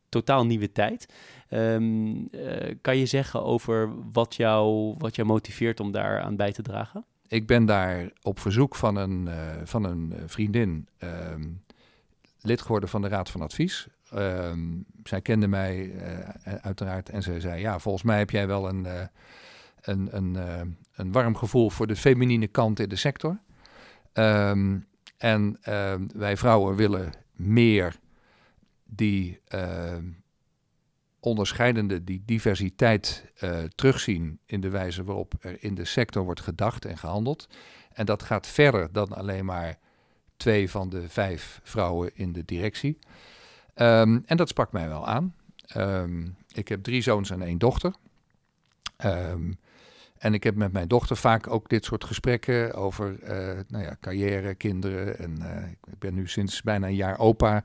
[0.09, 1.13] totaal nieuwe tijd.
[1.49, 6.51] Um, uh, kan je zeggen over wat jou, wat jou motiveert om daar aan bij
[6.51, 7.05] te dragen?
[7.27, 11.61] Ik ben daar op verzoek van een, uh, van een vriendin um,
[12.47, 13.87] lid geworden van de Raad van Advies.
[14.13, 18.69] Um, zij kende mij uh, uiteraard en ze zei: Ja, volgens mij heb jij wel
[18.69, 19.01] een, uh,
[19.81, 20.61] een, een, uh,
[20.95, 23.39] een warm gevoel voor de feminine kant in de sector.
[24.13, 24.87] Um,
[25.17, 25.59] en
[26.15, 27.95] wij vrouwen willen meer
[28.83, 29.39] die
[31.19, 33.31] onderscheidende, die diversiteit
[33.75, 37.47] terugzien in de wijze waarop er in de sector wordt gedacht en gehandeld.
[37.93, 39.77] En dat gaat verder dan alleen maar
[40.37, 42.97] twee van de vijf vrouwen in de directie.
[43.75, 45.35] Um, en dat sprak mij wel aan.
[45.77, 47.93] Um, ik heb drie zoons en één dochter.
[49.05, 49.57] Um,
[50.17, 53.97] en ik heb met mijn dochter vaak ook dit soort gesprekken over uh, nou ja,
[54.01, 55.19] carrière, kinderen.
[55.19, 57.63] En uh, ik ben nu sinds bijna een jaar opa.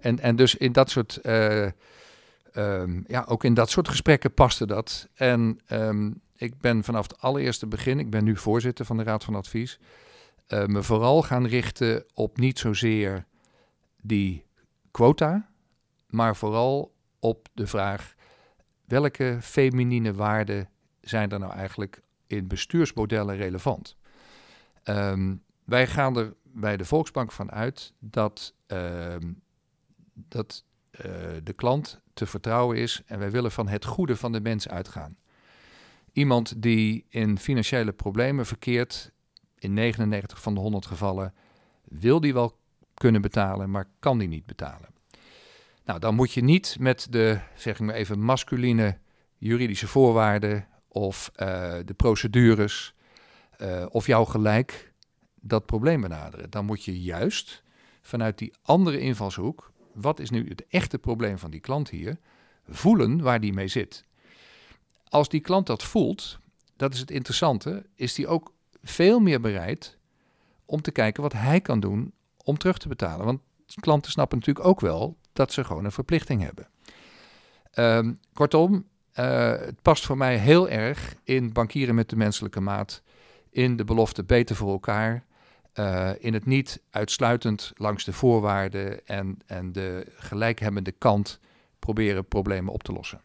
[0.00, 5.08] En, en dus in dat soort, um, ja, ook in dat soort gesprekken paste dat.
[5.14, 5.60] En
[6.36, 9.78] ik ben vanaf het allereerste begin, ik ben nu voorzitter van de Raad van Advies,
[10.48, 13.26] me vooral gaan richten op niet zozeer
[14.00, 14.46] die
[14.90, 15.48] quota,
[16.06, 18.14] maar vooral op de vraag
[18.84, 20.68] welke feminine waarden
[21.00, 23.96] zijn er nou eigenlijk in bestuursmodellen relevant?
[24.84, 29.16] Um, wij gaan er bij de Volksbank van uit dat, uh,
[30.14, 31.00] dat uh,
[31.42, 35.16] de klant te vertrouwen is en wij willen van het goede van de mens uitgaan.
[36.12, 39.12] Iemand die in financiële problemen verkeert,
[39.64, 41.34] in 99 van de 100 gevallen,
[41.84, 42.58] wil die wel
[42.94, 44.88] kunnen betalen, maar kan die niet betalen.
[45.84, 48.98] Nou, dan moet je niet met de, zeg ik maar even, masculine
[49.38, 52.94] juridische voorwaarden of uh, de procedures
[53.58, 54.92] uh, of jouw gelijk
[55.40, 56.50] dat probleem benaderen.
[56.50, 57.62] Dan moet je juist
[58.00, 62.18] vanuit die andere invalshoek, wat is nu het echte probleem van die klant hier,
[62.68, 64.04] voelen waar die mee zit.
[65.08, 66.38] Als die klant dat voelt,
[66.76, 68.53] dat is het interessante, is die ook
[68.84, 69.98] veel meer bereid
[70.64, 72.12] om te kijken wat hij kan doen
[72.44, 73.24] om terug te betalen.
[73.24, 73.40] Want
[73.80, 76.68] klanten snappen natuurlijk ook wel dat ze gewoon een verplichting hebben.
[77.74, 78.84] Um, kortom,
[79.18, 83.02] uh, het past voor mij heel erg in bankieren met de menselijke maat,
[83.50, 85.24] in de belofte beter voor elkaar,
[85.74, 91.40] uh, in het niet uitsluitend langs de voorwaarden en, en de gelijkhebbende kant
[91.78, 93.20] proberen problemen op te lossen.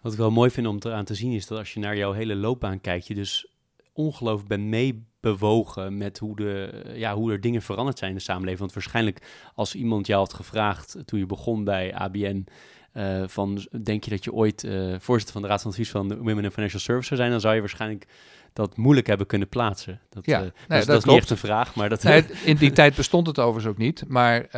[0.00, 2.12] Wat ik wel mooi vind om eraan te zien is dat als je naar jouw
[2.12, 3.48] hele loopbaan kijkt, je dus
[3.94, 8.60] ongelooflijk bent meebewogen met hoe, de, ja, hoe er dingen veranderd zijn in de samenleving.
[8.60, 12.46] Want waarschijnlijk als iemand jou had gevraagd toen je begon bij ABN,
[12.94, 16.08] uh, van denk je dat je ooit uh, voorzitter van de Raad van Advies van
[16.08, 18.06] de Women in Financial Services zou zijn, dan zou je waarschijnlijk
[18.52, 20.00] dat moeilijk hebben kunnen plaatsen.
[20.08, 22.02] Dat, ja, uh, nee, dat, dat, is niet echt een vraag, maar dat...
[22.02, 24.48] Nee, in die tijd bestond het overigens ook niet, maar...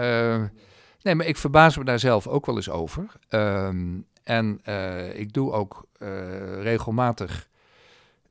[1.02, 3.06] nee, maar ik verbaas me daar zelf ook wel eens over.
[3.28, 4.60] Um, en
[5.14, 5.86] ik doe ook
[6.60, 7.48] regelmatig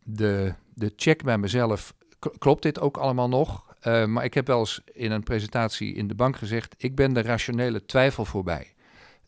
[0.04, 1.94] de, de check bij mezelf.
[2.38, 3.64] Klopt dit ook allemaal nog?
[4.06, 7.22] maar ik heb wel eens in een presentatie in de bank gezegd: ik ben de
[7.22, 8.76] rationele twijfel voorbij.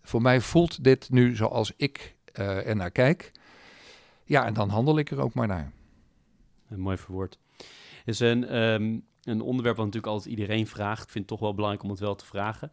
[0.08, 3.32] Voor mij voelt dit nu zoals ik uh, er naar kijk.
[4.24, 5.72] Ja, en dan handel ik er ook maar naar.
[6.70, 7.38] Een mooi verwoord.
[8.06, 11.04] Is een, um, een onderwerp wat natuurlijk altijd iedereen vraagt.
[11.04, 12.72] Ik vind het toch wel belangrijk om het wel te vragen.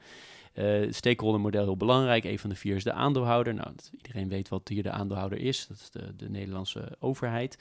[0.55, 2.25] Uh, stakeholder model heel belangrijk.
[2.25, 3.55] Een van de vier is de aandeelhouder.
[3.55, 5.67] Nou, iedereen weet wat hier de aandeelhouder is.
[5.67, 7.59] Dat is de, de Nederlandse overheid.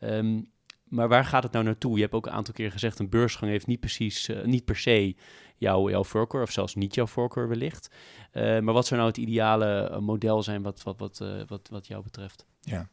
[0.00, 0.50] Um,
[0.94, 1.94] maar waar gaat het nou naartoe?
[1.94, 4.76] Je hebt ook een aantal keer gezegd, een beursgang heeft niet precies, uh, niet per
[4.76, 5.16] se
[5.56, 7.90] jouw, jouw voorkeur, of zelfs niet jouw voorkeur wellicht.
[8.32, 11.86] Uh, maar wat zou nou het ideale uh, model zijn wat, wat, wat, wat, wat
[11.86, 12.46] jou betreft?
[12.60, 12.88] Ja,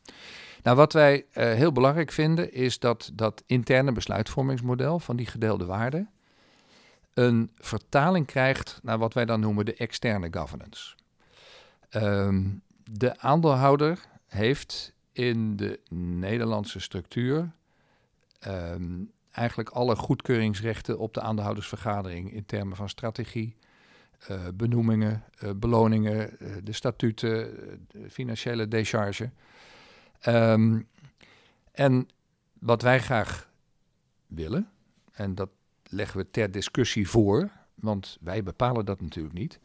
[0.63, 6.07] nou wat wij heel belangrijk vinden is dat dat interne besluitvormingsmodel van die gedeelde waarde
[7.13, 10.95] een vertaling krijgt naar wat wij dan noemen de externe governance.
[11.89, 17.51] Um, de aandeelhouder heeft in de Nederlandse structuur
[18.47, 23.55] um, eigenlijk alle goedkeuringsrechten op de aandeelhoudersvergadering in termen van strategie,
[24.31, 27.49] uh, benoemingen, uh, beloningen, uh, de statuten,
[27.87, 29.29] de financiële décharge.
[30.27, 30.87] Um,
[31.71, 32.07] en
[32.59, 33.49] wat wij graag
[34.27, 34.69] willen,
[35.11, 35.49] en dat
[35.83, 39.59] leggen we ter discussie voor, want wij bepalen dat natuurlijk niet,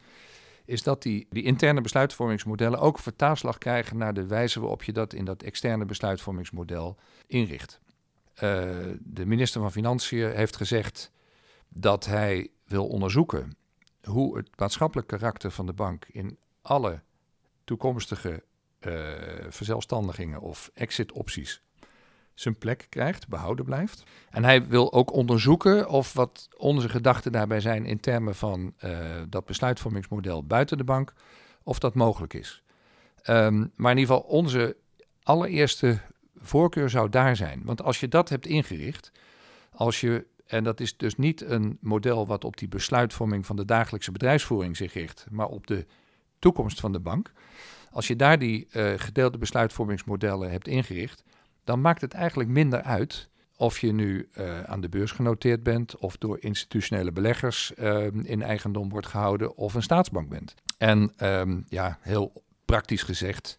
[0.64, 5.12] is dat die, die interne besluitvormingsmodellen ook vertaalslag krijgen naar de wijze waarop je dat
[5.12, 6.96] in dat externe besluitvormingsmodel
[7.26, 7.80] inricht.
[8.42, 8.42] Uh,
[9.00, 11.12] de minister van Financiën heeft gezegd
[11.68, 13.56] dat hij wil onderzoeken
[14.02, 17.00] hoe het maatschappelijk karakter van de bank in alle
[17.64, 18.42] toekomstige
[18.80, 18.92] uh,
[19.48, 21.62] verzelfstandigingen of exit-opties
[22.34, 24.02] zijn plek krijgt, behouden blijft.
[24.30, 29.00] En hij wil ook onderzoeken of wat onze gedachten daarbij zijn in termen van uh,
[29.28, 31.12] dat besluitvormingsmodel buiten de bank,
[31.62, 32.62] of dat mogelijk is.
[33.28, 34.76] Um, maar in ieder geval onze
[35.22, 36.00] allereerste
[36.46, 37.62] voorkeur zou daar zijn.
[37.64, 39.12] Want als je dat hebt ingericht,
[39.72, 43.64] als je, en dat is dus niet een model wat op die besluitvorming van de
[43.64, 45.86] dagelijkse bedrijfsvoering zich richt, maar op de
[46.38, 47.32] toekomst van de bank.
[47.90, 51.24] Als je daar die uh, gedeelde besluitvormingsmodellen hebt ingericht,
[51.64, 55.96] dan maakt het eigenlijk minder uit of je nu uh, aan de beurs genoteerd bent
[55.96, 60.54] of door institutionele beleggers uh, in eigendom wordt gehouden of een staatsbank bent.
[60.78, 62.32] En um, ja, heel
[62.64, 63.58] praktisch gezegd,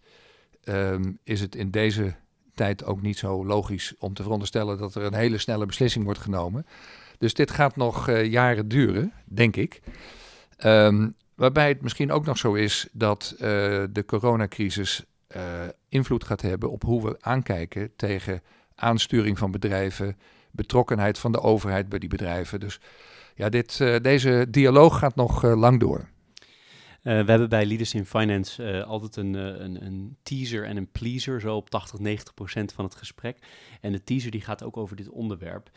[0.64, 2.16] ehm, is het in deze
[2.58, 6.20] tijd ook niet zo logisch om te veronderstellen dat er een hele snelle beslissing wordt
[6.20, 6.66] genomen.
[7.18, 9.82] Dus dit gaat nog uh, jaren duren, denk ik.
[10.66, 13.40] Um, waarbij het misschien ook nog zo is dat uh,
[13.92, 15.06] de coronacrisis
[15.36, 15.42] uh,
[15.90, 18.42] invloed gaat hebben op hoe we aankijken tegen
[18.76, 20.18] aansturing van bedrijven,
[20.52, 22.60] betrokkenheid van de overheid bij die bedrijven.
[22.60, 22.80] Dus
[23.36, 26.08] ja, dit, deze dialoog gaat nog lang door.
[27.08, 30.78] Uh, we hebben bij Leaders in Finance uh, altijd een, uh, een, een, teaser en
[30.78, 33.38] een pleaser, zo op 80, 90 procent van het gesprek.
[33.82, 35.70] En de teaser die gaat ook over dit onderwerp.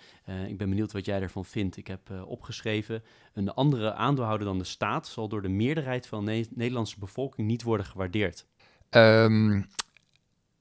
[0.47, 1.77] ik ben benieuwd wat jij ervan vindt.
[1.77, 3.03] Ik heb opgeschreven,
[3.33, 7.47] een andere aandeelhouder dan de staat zal door de meerderheid van de ne Nederlandse bevolking
[7.47, 8.47] niet worden gewaardeerd.
[8.91, 9.67] Um,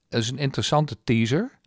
[0.10, 1.60] dat is een interessante teaser.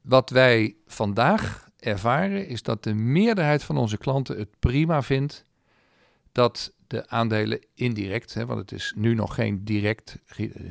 [0.00, 5.46] Wat wij vandaag ervaren is dat de meerderheid van onze klanten het prima vindt
[6.32, 10.18] dat de aandelen indirect, hè, want het is nu nog geen direct,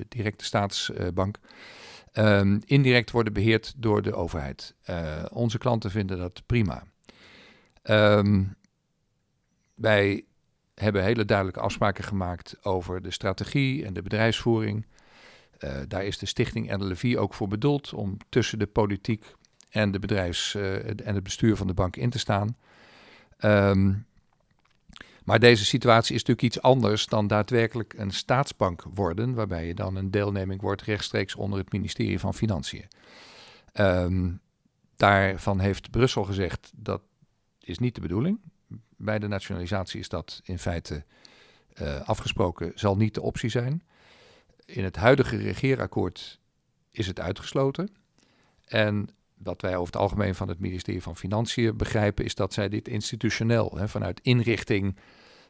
[0.07, 1.37] directe staatsbank,
[2.13, 4.75] um, indirect worden beheerd door de overheid.
[4.89, 6.83] Uh, onze klanten vinden dat prima.
[7.83, 8.55] Um,
[9.75, 10.25] wij
[10.75, 14.85] hebben hele duidelijke afspraken gemaakt over de strategie en de bedrijfsvoering.
[15.59, 19.35] Uh, daar is de stichting NLV ook voor bedoeld om tussen de politiek
[19.69, 22.57] en, de bedrijfs, en het bestuur van de bank in te staan.
[23.39, 24.05] Um,
[25.27, 29.95] maar deze situatie is natuurlijk iets anders dan daadwerkelijk een staatsbank worden, waarbij je dan
[29.95, 32.87] een deelneming wordt rechtstreeks onder het ministerie van Financiën.
[33.73, 34.39] Um,
[34.95, 37.01] daarvan heeft Brussel gezegd dat
[37.59, 38.39] is niet de bedoeling.
[38.97, 41.03] Bij de nationalisatie is dat in feite
[41.81, 43.83] uh, afgesproken, zal niet de optie zijn.
[44.65, 46.39] In het huidige regeerakkoord
[46.91, 47.89] is het uitgesloten.
[48.65, 52.69] En wat wij over het algemeen van het ministerie van Financiën begrijpen, is dat zij
[52.69, 54.95] dit institutioneel, hè, vanuit inrichting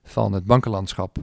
[0.04, 1.18] van het bankenlandschap,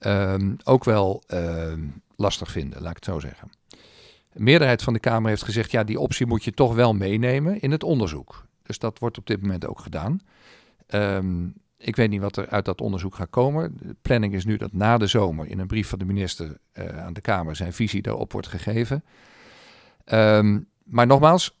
[0.00, 3.50] um, ook wel um, lastig vinden, laat ik het zo zeggen.
[4.32, 7.60] De meerderheid van de Kamer heeft gezegd, ja, die optie moet je toch wel meenemen
[7.60, 8.46] in het onderzoek.
[8.62, 10.20] Dus dat wordt op dit moment ook gedaan.
[10.88, 13.76] Um, ik weet niet wat er uit dat onderzoek gaat komen.
[13.76, 17.04] De planning is nu dat na de zomer in een brief van de minister uh,
[17.04, 19.04] aan de Kamer zijn visie daarop wordt gegeven.
[20.84, 21.55] Maar nogmaals,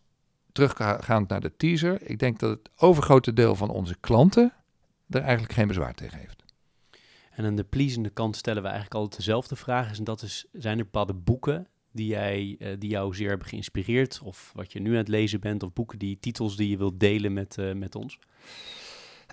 [0.56, 1.98] teruggaand naar de teaser.
[2.02, 4.52] Ik denk dat het overgrote deel van onze klanten
[5.08, 6.44] er eigenlijk geen bezwaar tegen heeft.
[7.30, 9.98] En aan de pleasende kant stellen we eigenlijk altijd dezelfde vraag.
[9.98, 14.20] En dat is, zijn er bepaalde boeken die, jij, uh, die jou zeer hebben geïnspireerd?
[14.22, 15.62] Of wat je nu aan het lezen bent?
[15.62, 18.18] Of boeken, die titels die je wilt delen met, uh, met ons?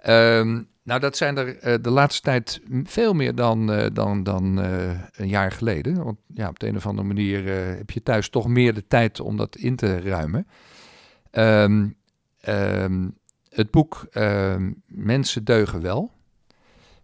[0.08, 5.28] Um, nou, dat zijn er uh, de laatste tijd veel meer dan, dan, dan een
[5.28, 6.04] jaar geleden.
[6.04, 7.48] Want ja, op de een of andere manier
[7.78, 10.48] heb je thuis toch meer de tijd om dat in te ruimen.
[11.38, 11.96] Um,
[12.48, 13.18] um,
[13.50, 14.08] het boek
[14.88, 16.12] Mensen deugen wel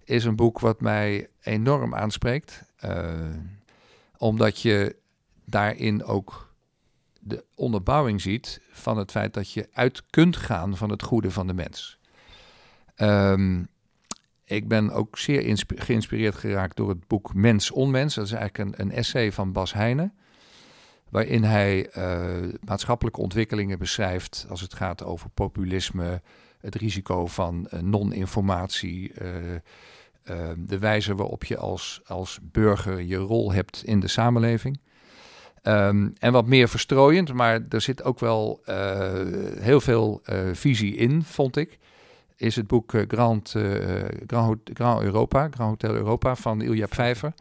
[0.03, 2.63] is een boek wat mij enorm aanspreekt.
[2.85, 3.13] Uh,
[4.17, 4.95] omdat je
[5.45, 6.53] daarin ook
[7.19, 11.47] de onderbouwing ziet van het feit dat je uit kunt gaan van het goede van
[11.47, 11.99] de mens.
[14.43, 18.15] Ik ben ook zeer geïnspireerd geraakt door het boek Mens Onmens.
[18.15, 20.13] Dat is eigenlijk een, een essay van Bas Heijnen.
[21.09, 26.21] Waarin hij uh, maatschappelijke ontwikkelingen beschrijft als het gaat over populisme,
[26.59, 29.27] het risico van uh, non-informatie, uh,
[30.57, 34.79] de wijze waarop je als, als burger je rol hebt in de samenleving.
[35.63, 38.61] Um, en wat meer verstrooiend, maar er zit ook wel
[39.59, 40.21] heel veel
[40.53, 41.77] visie in, vond ik.
[42.35, 43.55] Is het boek Grand,
[44.27, 47.33] Grand, Grand, Europa, Grand Hotel Europa van Ilja Pfeiffer.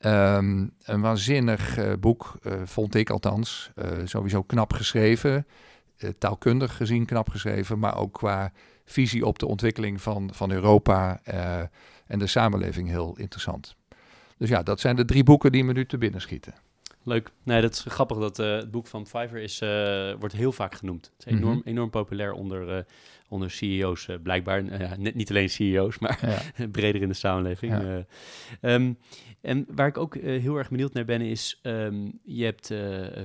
[0.00, 3.70] Um, een waanzinnig boek, vond ik althans.
[4.04, 5.46] sowieso knap geschreven,
[6.18, 8.52] taalkundig gezien knap geschreven, maar ook qua
[8.84, 11.20] visie op de ontwikkeling van, van Europa
[12.06, 13.76] en de samenleving heel interessant.
[14.36, 16.54] Dus ja, dat zijn de drie boeken die me nu te binnen schieten.
[17.08, 17.30] Leuk.
[17.42, 19.68] Nee, dat is grappig dat uh, het boek van Fiverr is, uh,
[20.18, 21.10] wordt heel vaak genoemd.
[21.16, 21.70] Het is enorm, mm -hmm.
[21.72, 22.82] enorm populair onder, uh,
[23.28, 24.62] onder CEO's, blijkbaar.
[24.98, 26.66] net niet alleen CEO's, maar ja.
[26.78, 27.72] breder in de samenleving.
[27.72, 28.04] Ja.
[28.60, 28.98] Um,
[29.40, 32.74] en waar ik ook heel erg benieuwd naar ben, is: um, je hebt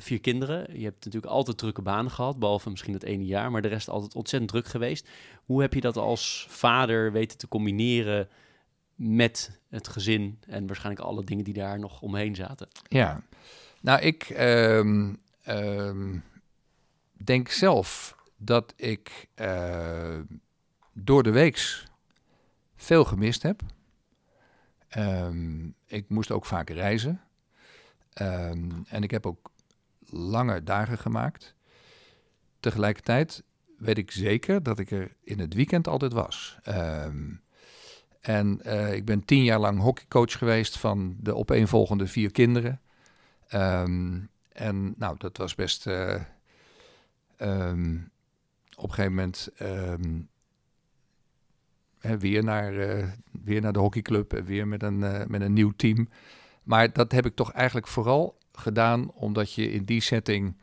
[0.04, 0.80] vier kinderen.
[0.80, 3.90] Je hebt natuurlijk altijd drukke banen gehad, behalve misschien het ene jaar, maar de rest
[3.90, 5.10] altijd ontzettend druk geweest.
[5.44, 8.28] Hoe heb je dat als vader weten te combineren?
[8.96, 12.68] met het gezin en waarschijnlijk alle dingen die daar nog omheen zaten.
[12.88, 13.24] Ja,
[13.84, 15.18] nou ik um,
[15.48, 16.24] um,
[17.12, 20.20] denk zelf dat ik uh,
[20.94, 21.86] door de weeks
[22.76, 23.62] veel gemist heb.
[24.98, 27.22] Um, ik moest ook vaak reizen.
[28.88, 29.52] en ik heb ook
[30.10, 31.56] lange dagen gemaakt.
[32.60, 33.44] Tegelijkertijd
[33.78, 36.58] weet ik zeker dat ik er in het weekend altijd was.
[38.22, 42.82] En uh, ik ben tien jaar lang hockeycoach geweest van de opeenvolgende vier kinderen.
[43.54, 44.20] Ehm,
[44.52, 45.88] en nou, dat was best.
[45.88, 46.22] eh,
[47.38, 47.98] ehm,
[48.76, 50.22] op een gegeven moment ehm,
[52.20, 53.08] weer, naar, eh,
[53.44, 56.10] weer naar de hockeyclub en weer met een, eh, met een nieuw team.
[56.64, 60.58] Maar dat heb ik toch eigenlijk vooral gedaan omdat je in die setting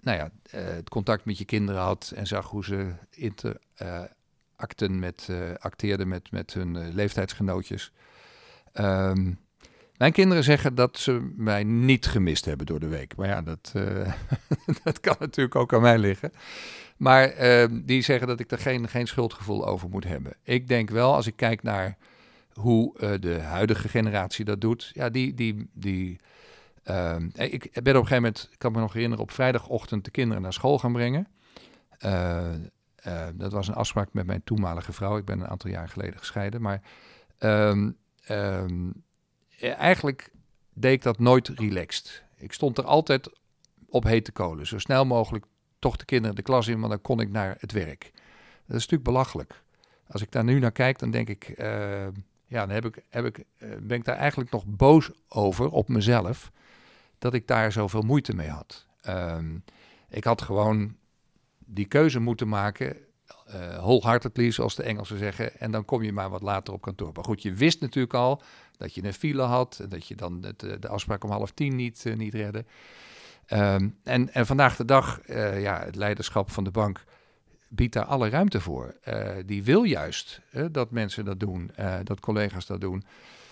[0.00, 5.28] nou ja, het contact met je kinderen had en zag hoe ze interacten met,
[5.58, 7.92] acteerden met, met hun leeftijdsgenootjes.
[8.72, 9.32] Ehm,
[10.00, 13.16] mijn kinderen zeggen dat ze mij niet gemist hebben door de week.
[13.16, 14.12] Maar ja, dat, eh,
[14.84, 16.32] dat kan natuurlijk ook aan mij liggen.
[16.96, 20.32] Maar ehm, die zeggen dat ik er geen, geen schuldgevoel over moet hebben.
[20.42, 21.96] Ik denk wel, als ik kijk naar
[22.52, 24.90] hoe eh, de huidige generatie dat doet.
[24.94, 25.34] Ja, die.
[25.34, 26.20] die, die
[26.82, 30.10] ehm, ik ben op een gegeven moment, ik kan me nog herinneren, op vrijdagochtend de
[30.10, 31.28] kinderen naar school gaan brengen.
[31.98, 32.54] Eh,
[33.02, 35.16] eh, dat was een afspraak met mijn toenmalige vrouw.
[35.16, 36.62] Ik ben een aantal jaar geleden gescheiden.
[36.62, 36.82] Maar
[37.38, 37.90] ehm,
[38.24, 38.90] ehm, eh,
[39.60, 40.30] eigenlijk
[40.72, 42.24] deed ik dat nooit relaxed.
[42.36, 43.30] Ik stond er altijd
[43.88, 44.66] op hete kolen.
[44.66, 45.44] Zo snel mogelijk
[45.78, 48.10] toch de kinderen de klas in, want dan kon ik naar het werk.
[48.66, 49.62] Dat is natuurlijk belachelijk.
[50.06, 52.06] Als ik daar nu naar kijk, dan denk ik, eh,
[52.46, 55.88] ja, dan heb ik, heb ik, eh, ben ik daar eigenlijk nog boos over op
[55.88, 56.52] mezelf,
[57.18, 58.86] dat ik daar zoveel moeite mee had.
[59.00, 59.58] Ehm,
[60.08, 60.96] ik had gewoon
[61.58, 62.96] die keuze moeten maken,
[63.52, 67.10] eh wholeheartedly, zoals de Engelsen zeggen, en dan kom je maar wat later op kantoor.
[67.14, 68.42] Maar goed, je wist natuurlijk al
[68.76, 71.50] dat je een file had, en dat je dan het, eh, de afspraak om half
[71.50, 72.64] tien niet, eh, niet redde.
[73.46, 75.20] Ehm, en, en vandaag de dag,
[75.58, 77.04] ja, het leiderschap van de bank
[77.68, 78.94] biedt daar alle ruimte voor.
[79.46, 80.40] Die wil juist
[80.70, 81.70] dat mensen dat doen,
[82.04, 83.04] dat collega's dat doen.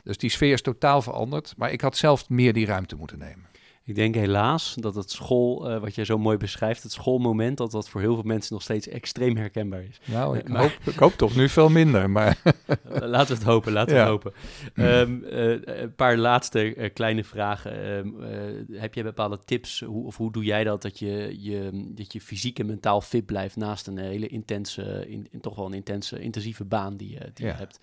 [0.03, 1.55] Dus die sfeer is totaal veranderd.
[1.57, 3.47] Maar ik had zelf meer die ruimte moeten nemen.
[3.89, 7.71] Ik denk helaas dat het school, eh, wat jij zo mooi beschrijft, het schoolmoment, dat
[7.71, 10.01] dat voor heel veel mensen nog steeds extreem herkenbaar is.
[10.05, 12.11] Nou, Eh, ik, maar- hoop, ik hoop toch nu veel minder.
[12.11, 12.75] Maar Eh,
[13.15, 14.01] laten we het hopen, laten we Ja.
[14.01, 14.33] het hopen.
[14.75, 17.73] Ehm, eh, een paar laatste eh, kleine vragen.
[17.73, 21.71] Ehm, eh, heb jij bepaalde tips, hoe, of hoe doe jij dat, dat je, je,
[21.95, 25.67] dat je fysiek en mentaal fit blijft naast een hele intense, in, in toch wel
[25.67, 27.53] een intense, intensieve baan die, je- die Ja.
[27.53, 27.81] je hebt?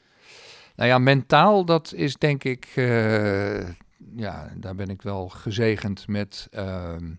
[0.75, 3.69] nou ja, mentaal, dat is denk ik, eh,
[4.15, 7.13] ja, daar ben ik wel gezegend met ehm,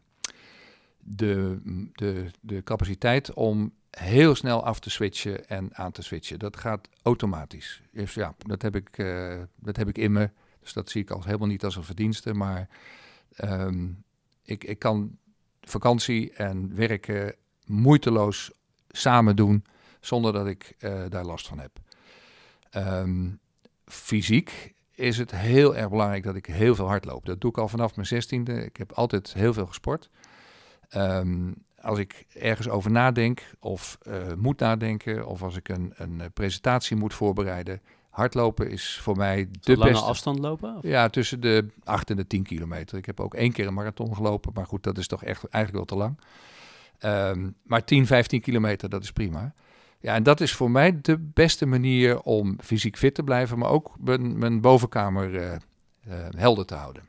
[0.98, 1.58] de,
[1.92, 6.38] de, de capaciteit om heel snel af te switchen en aan te switchen.
[6.38, 7.82] Dat gaat automatisch.
[7.92, 10.30] Dus ja, dat heb ik, eh, dat heb ik in me.
[10.60, 12.34] Dus dat zie ik als, helemaal niet als een verdienste.
[12.34, 12.68] Maar
[13.34, 13.88] ehm,
[14.42, 15.18] ik, ik kan
[15.60, 17.34] vakantie en werken
[17.64, 18.50] moeiteloos
[18.88, 19.64] samen doen
[20.00, 21.78] zonder dat ik eh, daar last van heb.
[22.70, 23.30] Ehm,
[23.84, 27.26] fysiek is het heel erg belangrijk dat ik heel veel hardloop.
[27.26, 28.64] Dat doe ik al vanaf mijn zestiende.
[28.64, 30.10] Ik heb altijd heel veel gesport.
[30.88, 35.26] Ehm, als ik ergens over nadenk of eh, moet nadenken...
[35.26, 37.80] of als ik een, een eh, presentatie moet voorbereiden...
[38.10, 40.06] hardlopen is voor mij de De lange beste...
[40.06, 40.76] afstand lopen?
[40.76, 42.98] Of- Ja, tussen de 8 en de 10 kilometer.
[42.98, 45.74] Ik heb ook één keer een marathon gelopen, maar goed, dat is toch echt eigenlijk
[45.90, 46.18] wel te lang.
[46.98, 49.54] Ehm, maar 10, 15 kilometer, dat is prima.
[50.00, 53.70] Ja, en dat is voor mij de beste manier om fysiek fit te blijven, maar
[53.70, 55.60] ook mijn, mijn bovenkamer eh, eh,
[56.36, 57.02] helder te houden.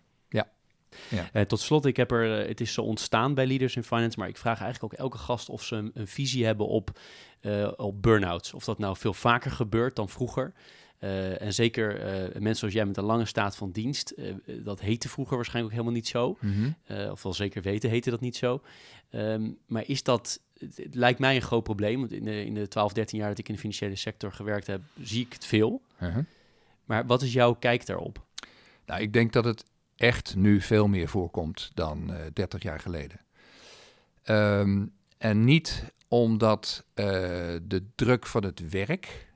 [1.33, 4.27] Eh, tot slot, ik heb er, het is zo ontstaan bij Leaders in Finance, maar
[4.27, 6.99] ik vraag eigenlijk ook elke gast of ze een, een visie hebben op,
[7.41, 8.53] eh, op burn-outs.
[8.53, 10.53] Of dat nou veel vaker gebeurt dan vroeger.
[10.97, 14.13] Eh, en zeker eh, mensen zoals jij met een lange staat van dienst,
[14.63, 16.37] dat heette vroeger waarschijnlijk ook helemaal niet zo.
[16.83, 18.61] Eh, of wel zeker weten heette dat niet zo.
[19.09, 21.99] Ehm, maar is dat, het, het lijkt mij een groot probleem.
[21.99, 24.67] Want in de, in de 12, 13 jaar dat ik in de financiële sector gewerkt
[24.67, 25.81] heb, zie ik het veel.
[26.01, 26.25] Uh-huh.
[26.85, 28.25] Maar wat is jouw kijk daarop?
[28.85, 29.63] Nou, ik denk dat het
[29.95, 33.19] echt nu veel meer voorkomt dan eh 30 jaar geleden.
[34.23, 34.85] Ehm,
[35.17, 37.05] en niet omdat eh,
[37.63, 39.27] de druk van het werk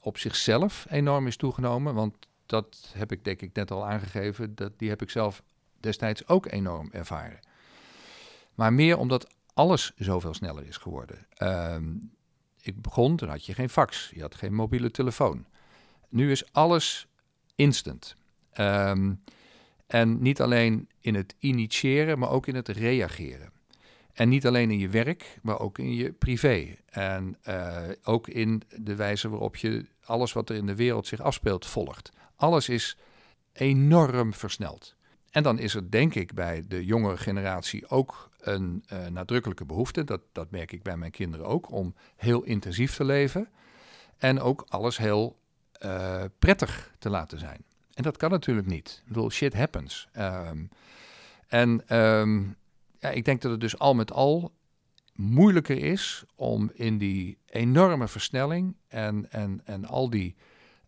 [0.00, 2.16] op zichzelf enorm is toegenomen, want
[2.46, 5.42] dat heb ik denk ik net al aangegeven, dat, die heb ik zelf
[5.80, 7.38] destijds ook enorm ervaren.
[8.54, 11.26] Maar meer omdat alles zoveel sneller is geworden.
[11.34, 11.94] Ehm,
[12.60, 15.46] ik begon, toen had je geen fax, je had geen mobiele telefoon.
[16.08, 17.06] Nu is alles
[17.54, 18.16] instant.
[18.52, 19.14] Ehm,
[19.86, 23.52] en niet alleen in het initiëren, maar ook in het reageren.
[24.12, 26.76] En niet alleen in je werk, maar ook in je privé.
[26.90, 31.20] En eh, ook in de wijze waarop je alles wat er in de wereld zich
[31.20, 32.10] afspeelt volgt.
[32.36, 32.96] Alles is
[33.52, 34.94] enorm versneld.
[35.30, 40.04] En dan is er denk ik bij de jongere generatie ook een eh, nadrukkelijke behoefte,
[40.04, 43.48] dat, dat merk ik bij mijn kinderen ook, om heel intensief te leven.
[44.18, 45.38] En ook alles heel
[45.72, 47.64] eh, prettig te laten zijn.
[47.94, 49.00] En dat kan natuurlijk niet.
[49.02, 50.08] Ik bedoel, shit happens.
[50.12, 50.64] Ehm,
[51.46, 52.42] en ehm,
[52.98, 54.52] ja, ik denk dat het dus al met al
[55.14, 60.36] moeilijker is om in die enorme versnelling en, en, en al die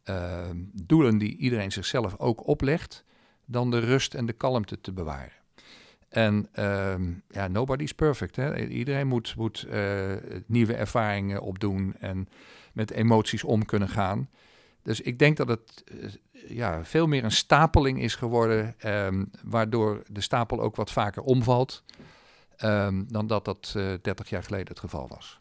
[0.02, 3.04] ehm, doelen die iedereen zichzelf ook oplegt,
[3.44, 5.43] dan de rust en de kalmte te bewaren.
[6.14, 8.36] En ehm, ja, nobody's perfect.
[8.36, 8.66] Hè?
[8.66, 10.12] Iedereen moet, moet uh,
[10.46, 12.28] nieuwe ervaringen opdoen en
[12.72, 14.28] met emoties om kunnen gaan.
[14.82, 16.10] Dus ik denk dat het uh,
[16.48, 21.82] ja, veel meer een stapeling is geworden, um, waardoor de stapel ook wat vaker omvalt,
[22.64, 25.40] um, dan dat dat uh, 30 jaar geleden het geval was.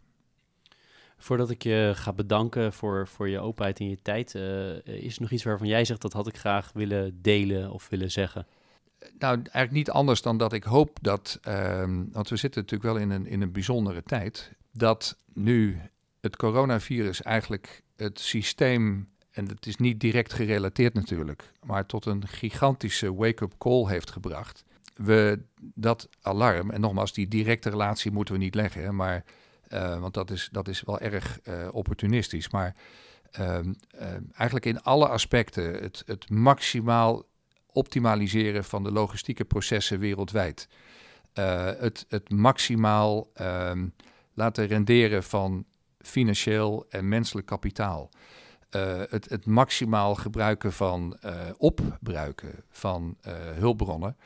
[1.17, 5.21] Voordat ik je ga bedanken voor, voor je openheid en je tijd, uh, is er
[5.21, 8.47] nog iets waarvan jij zegt dat had ik graag willen delen of willen zeggen?
[9.19, 13.01] Nou, eigenlijk niet anders dan dat ik hoop dat, um, want we zitten natuurlijk wel
[13.01, 15.81] in een, in een bijzondere tijd, dat nu
[16.21, 22.27] het coronavirus eigenlijk het systeem, en het is niet direct gerelateerd natuurlijk, maar tot een
[22.27, 24.63] gigantische wake-up call heeft gebracht.
[24.95, 29.23] We dat alarm, en nogmaals, die directe relatie moeten we niet leggen, maar
[29.69, 32.49] uh, want dat is, dat is wel erg uh, opportunistisch.
[32.49, 32.75] Maar
[33.39, 33.59] uh,
[34.33, 37.25] eigenlijk in alle aspecten het, het maximaal
[37.73, 40.67] optimaliseren van de logistieke processen wereldwijd.
[41.33, 43.87] Uh, het, het maximaal ehm,
[44.33, 45.65] laten renderen van
[45.99, 48.09] financieel en menselijk kapitaal.
[48.75, 53.17] Uh, het, het maximaal gebruiken van uh, opbruiken van
[53.59, 54.17] hulpbronnen.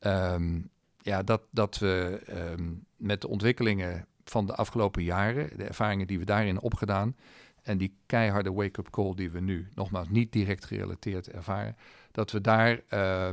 [0.00, 6.06] Um, ja, dat, dat we um, met de ontwikkelingen van de afgelopen jaren, de ervaringen
[6.06, 7.16] die we daarin opgedaan
[7.62, 11.76] en die keiharde wake-up call die we nu, nogmaals niet direct gerelateerd ervaren,
[12.12, 13.30] dat we daar uh,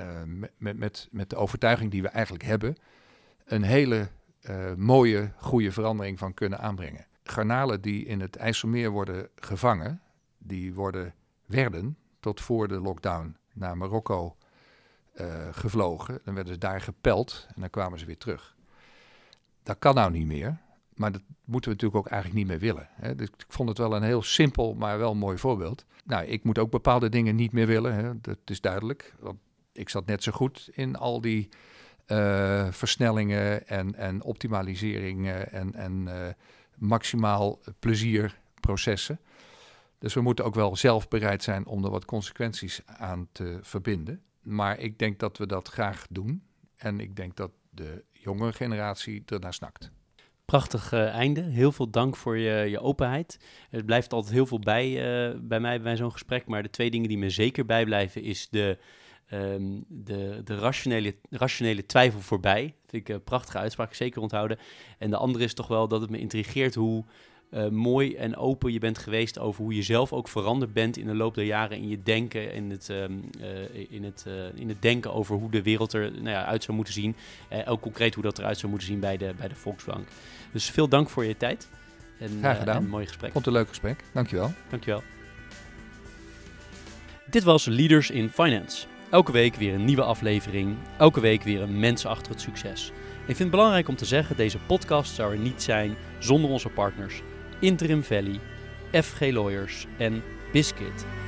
[0.00, 0.22] uh,
[0.56, 2.76] met, met, met de overtuiging die we eigenlijk hebben,
[3.44, 4.08] een hele
[4.50, 7.06] uh, mooie, goede verandering van kunnen aanbrengen.
[7.22, 10.00] Garnalen die in het IJsselmeer worden gevangen,
[10.38, 11.14] die worden,
[11.46, 14.36] werden tot voor de lockdown naar Marokko
[15.20, 16.20] uh, gevlogen.
[16.24, 18.56] Dan werden ze daar gepeld en dan kwamen ze weer terug.
[19.62, 20.58] Dat kan nou niet meer.
[20.94, 22.88] Maar dat moeten we natuurlijk ook eigenlijk niet meer willen.
[22.90, 23.14] Hè.
[23.14, 25.84] Dus ik vond het wel een heel simpel, maar wel mooi voorbeeld.
[26.04, 27.94] Nou, ik moet ook bepaalde dingen niet meer willen.
[27.94, 28.20] Hè.
[28.20, 29.14] Dat is duidelijk.
[29.20, 29.38] Want
[29.72, 31.48] ik zat net zo goed in al die
[32.06, 36.28] uh, versnellingen en, en optimaliseringen en, en uh,
[36.76, 39.20] maximaal plezierprocessen.
[39.98, 44.22] Dus we moeten ook wel zelf bereid zijn om er wat consequenties aan te verbinden.
[44.40, 46.42] Maar ik denk dat we dat graag doen.
[46.76, 49.90] En ik denk dat de jongere generatie ernaar snakt.
[50.52, 51.40] Prachtig uh, einde.
[51.40, 53.38] Heel veel dank voor je, je openheid.
[53.70, 56.46] Het blijft altijd heel veel bij, uh, bij mij bij zo'n gesprek.
[56.46, 58.78] Maar de twee dingen die me zeker bijblijven is de,
[59.32, 62.62] um, de, de rationele, rationele twijfel voorbij.
[62.62, 64.58] Dat vind ik een prachtige uitspraak, zeker onthouden.
[64.98, 67.04] En de andere is toch wel dat het me intrigeert hoe
[67.54, 71.06] uh, mooi en open je bent geweest over hoe je zelf ook veranderd bent in
[71.06, 74.68] de loop der jaren in je denken, in het, um, uh, in het, uh, in
[74.68, 77.16] het denken over hoe de wereld er nou ja, uit zou moeten zien.
[77.66, 80.08] ook concreet hoe dat eruit zou moeten zien bij de, bij de Volksbank.
[80.52, 81.68] Dus veel dank voor je tijd.
[82.18, 82.76] En, Graag gedaan.
[82.76, 83.32] en een mooi gesprek.
[83.32, 84.04] Vond een leuk gesprek.
[84.12, 84.52] Dankjewel.
[84.70, 85.02] Dankjewel.
[87.30, 88.86] Dit was Leaders in Finance.
[89.10, 90.76] Elke week weer een nieuwe aflevering.
[90.98, 92.92] Elke week weer een mens achter het succes.
[93.20, 96.68] Ik vind het belangrijk om te zeggen, deze podcast zou er niet zijn zonder onze
[96.68, 97.22] partners.
[97.62, 98.40] Interim Valley,
[98.92, 100.20] FG Lawyers en
[100.52, 101.21] Biscuit.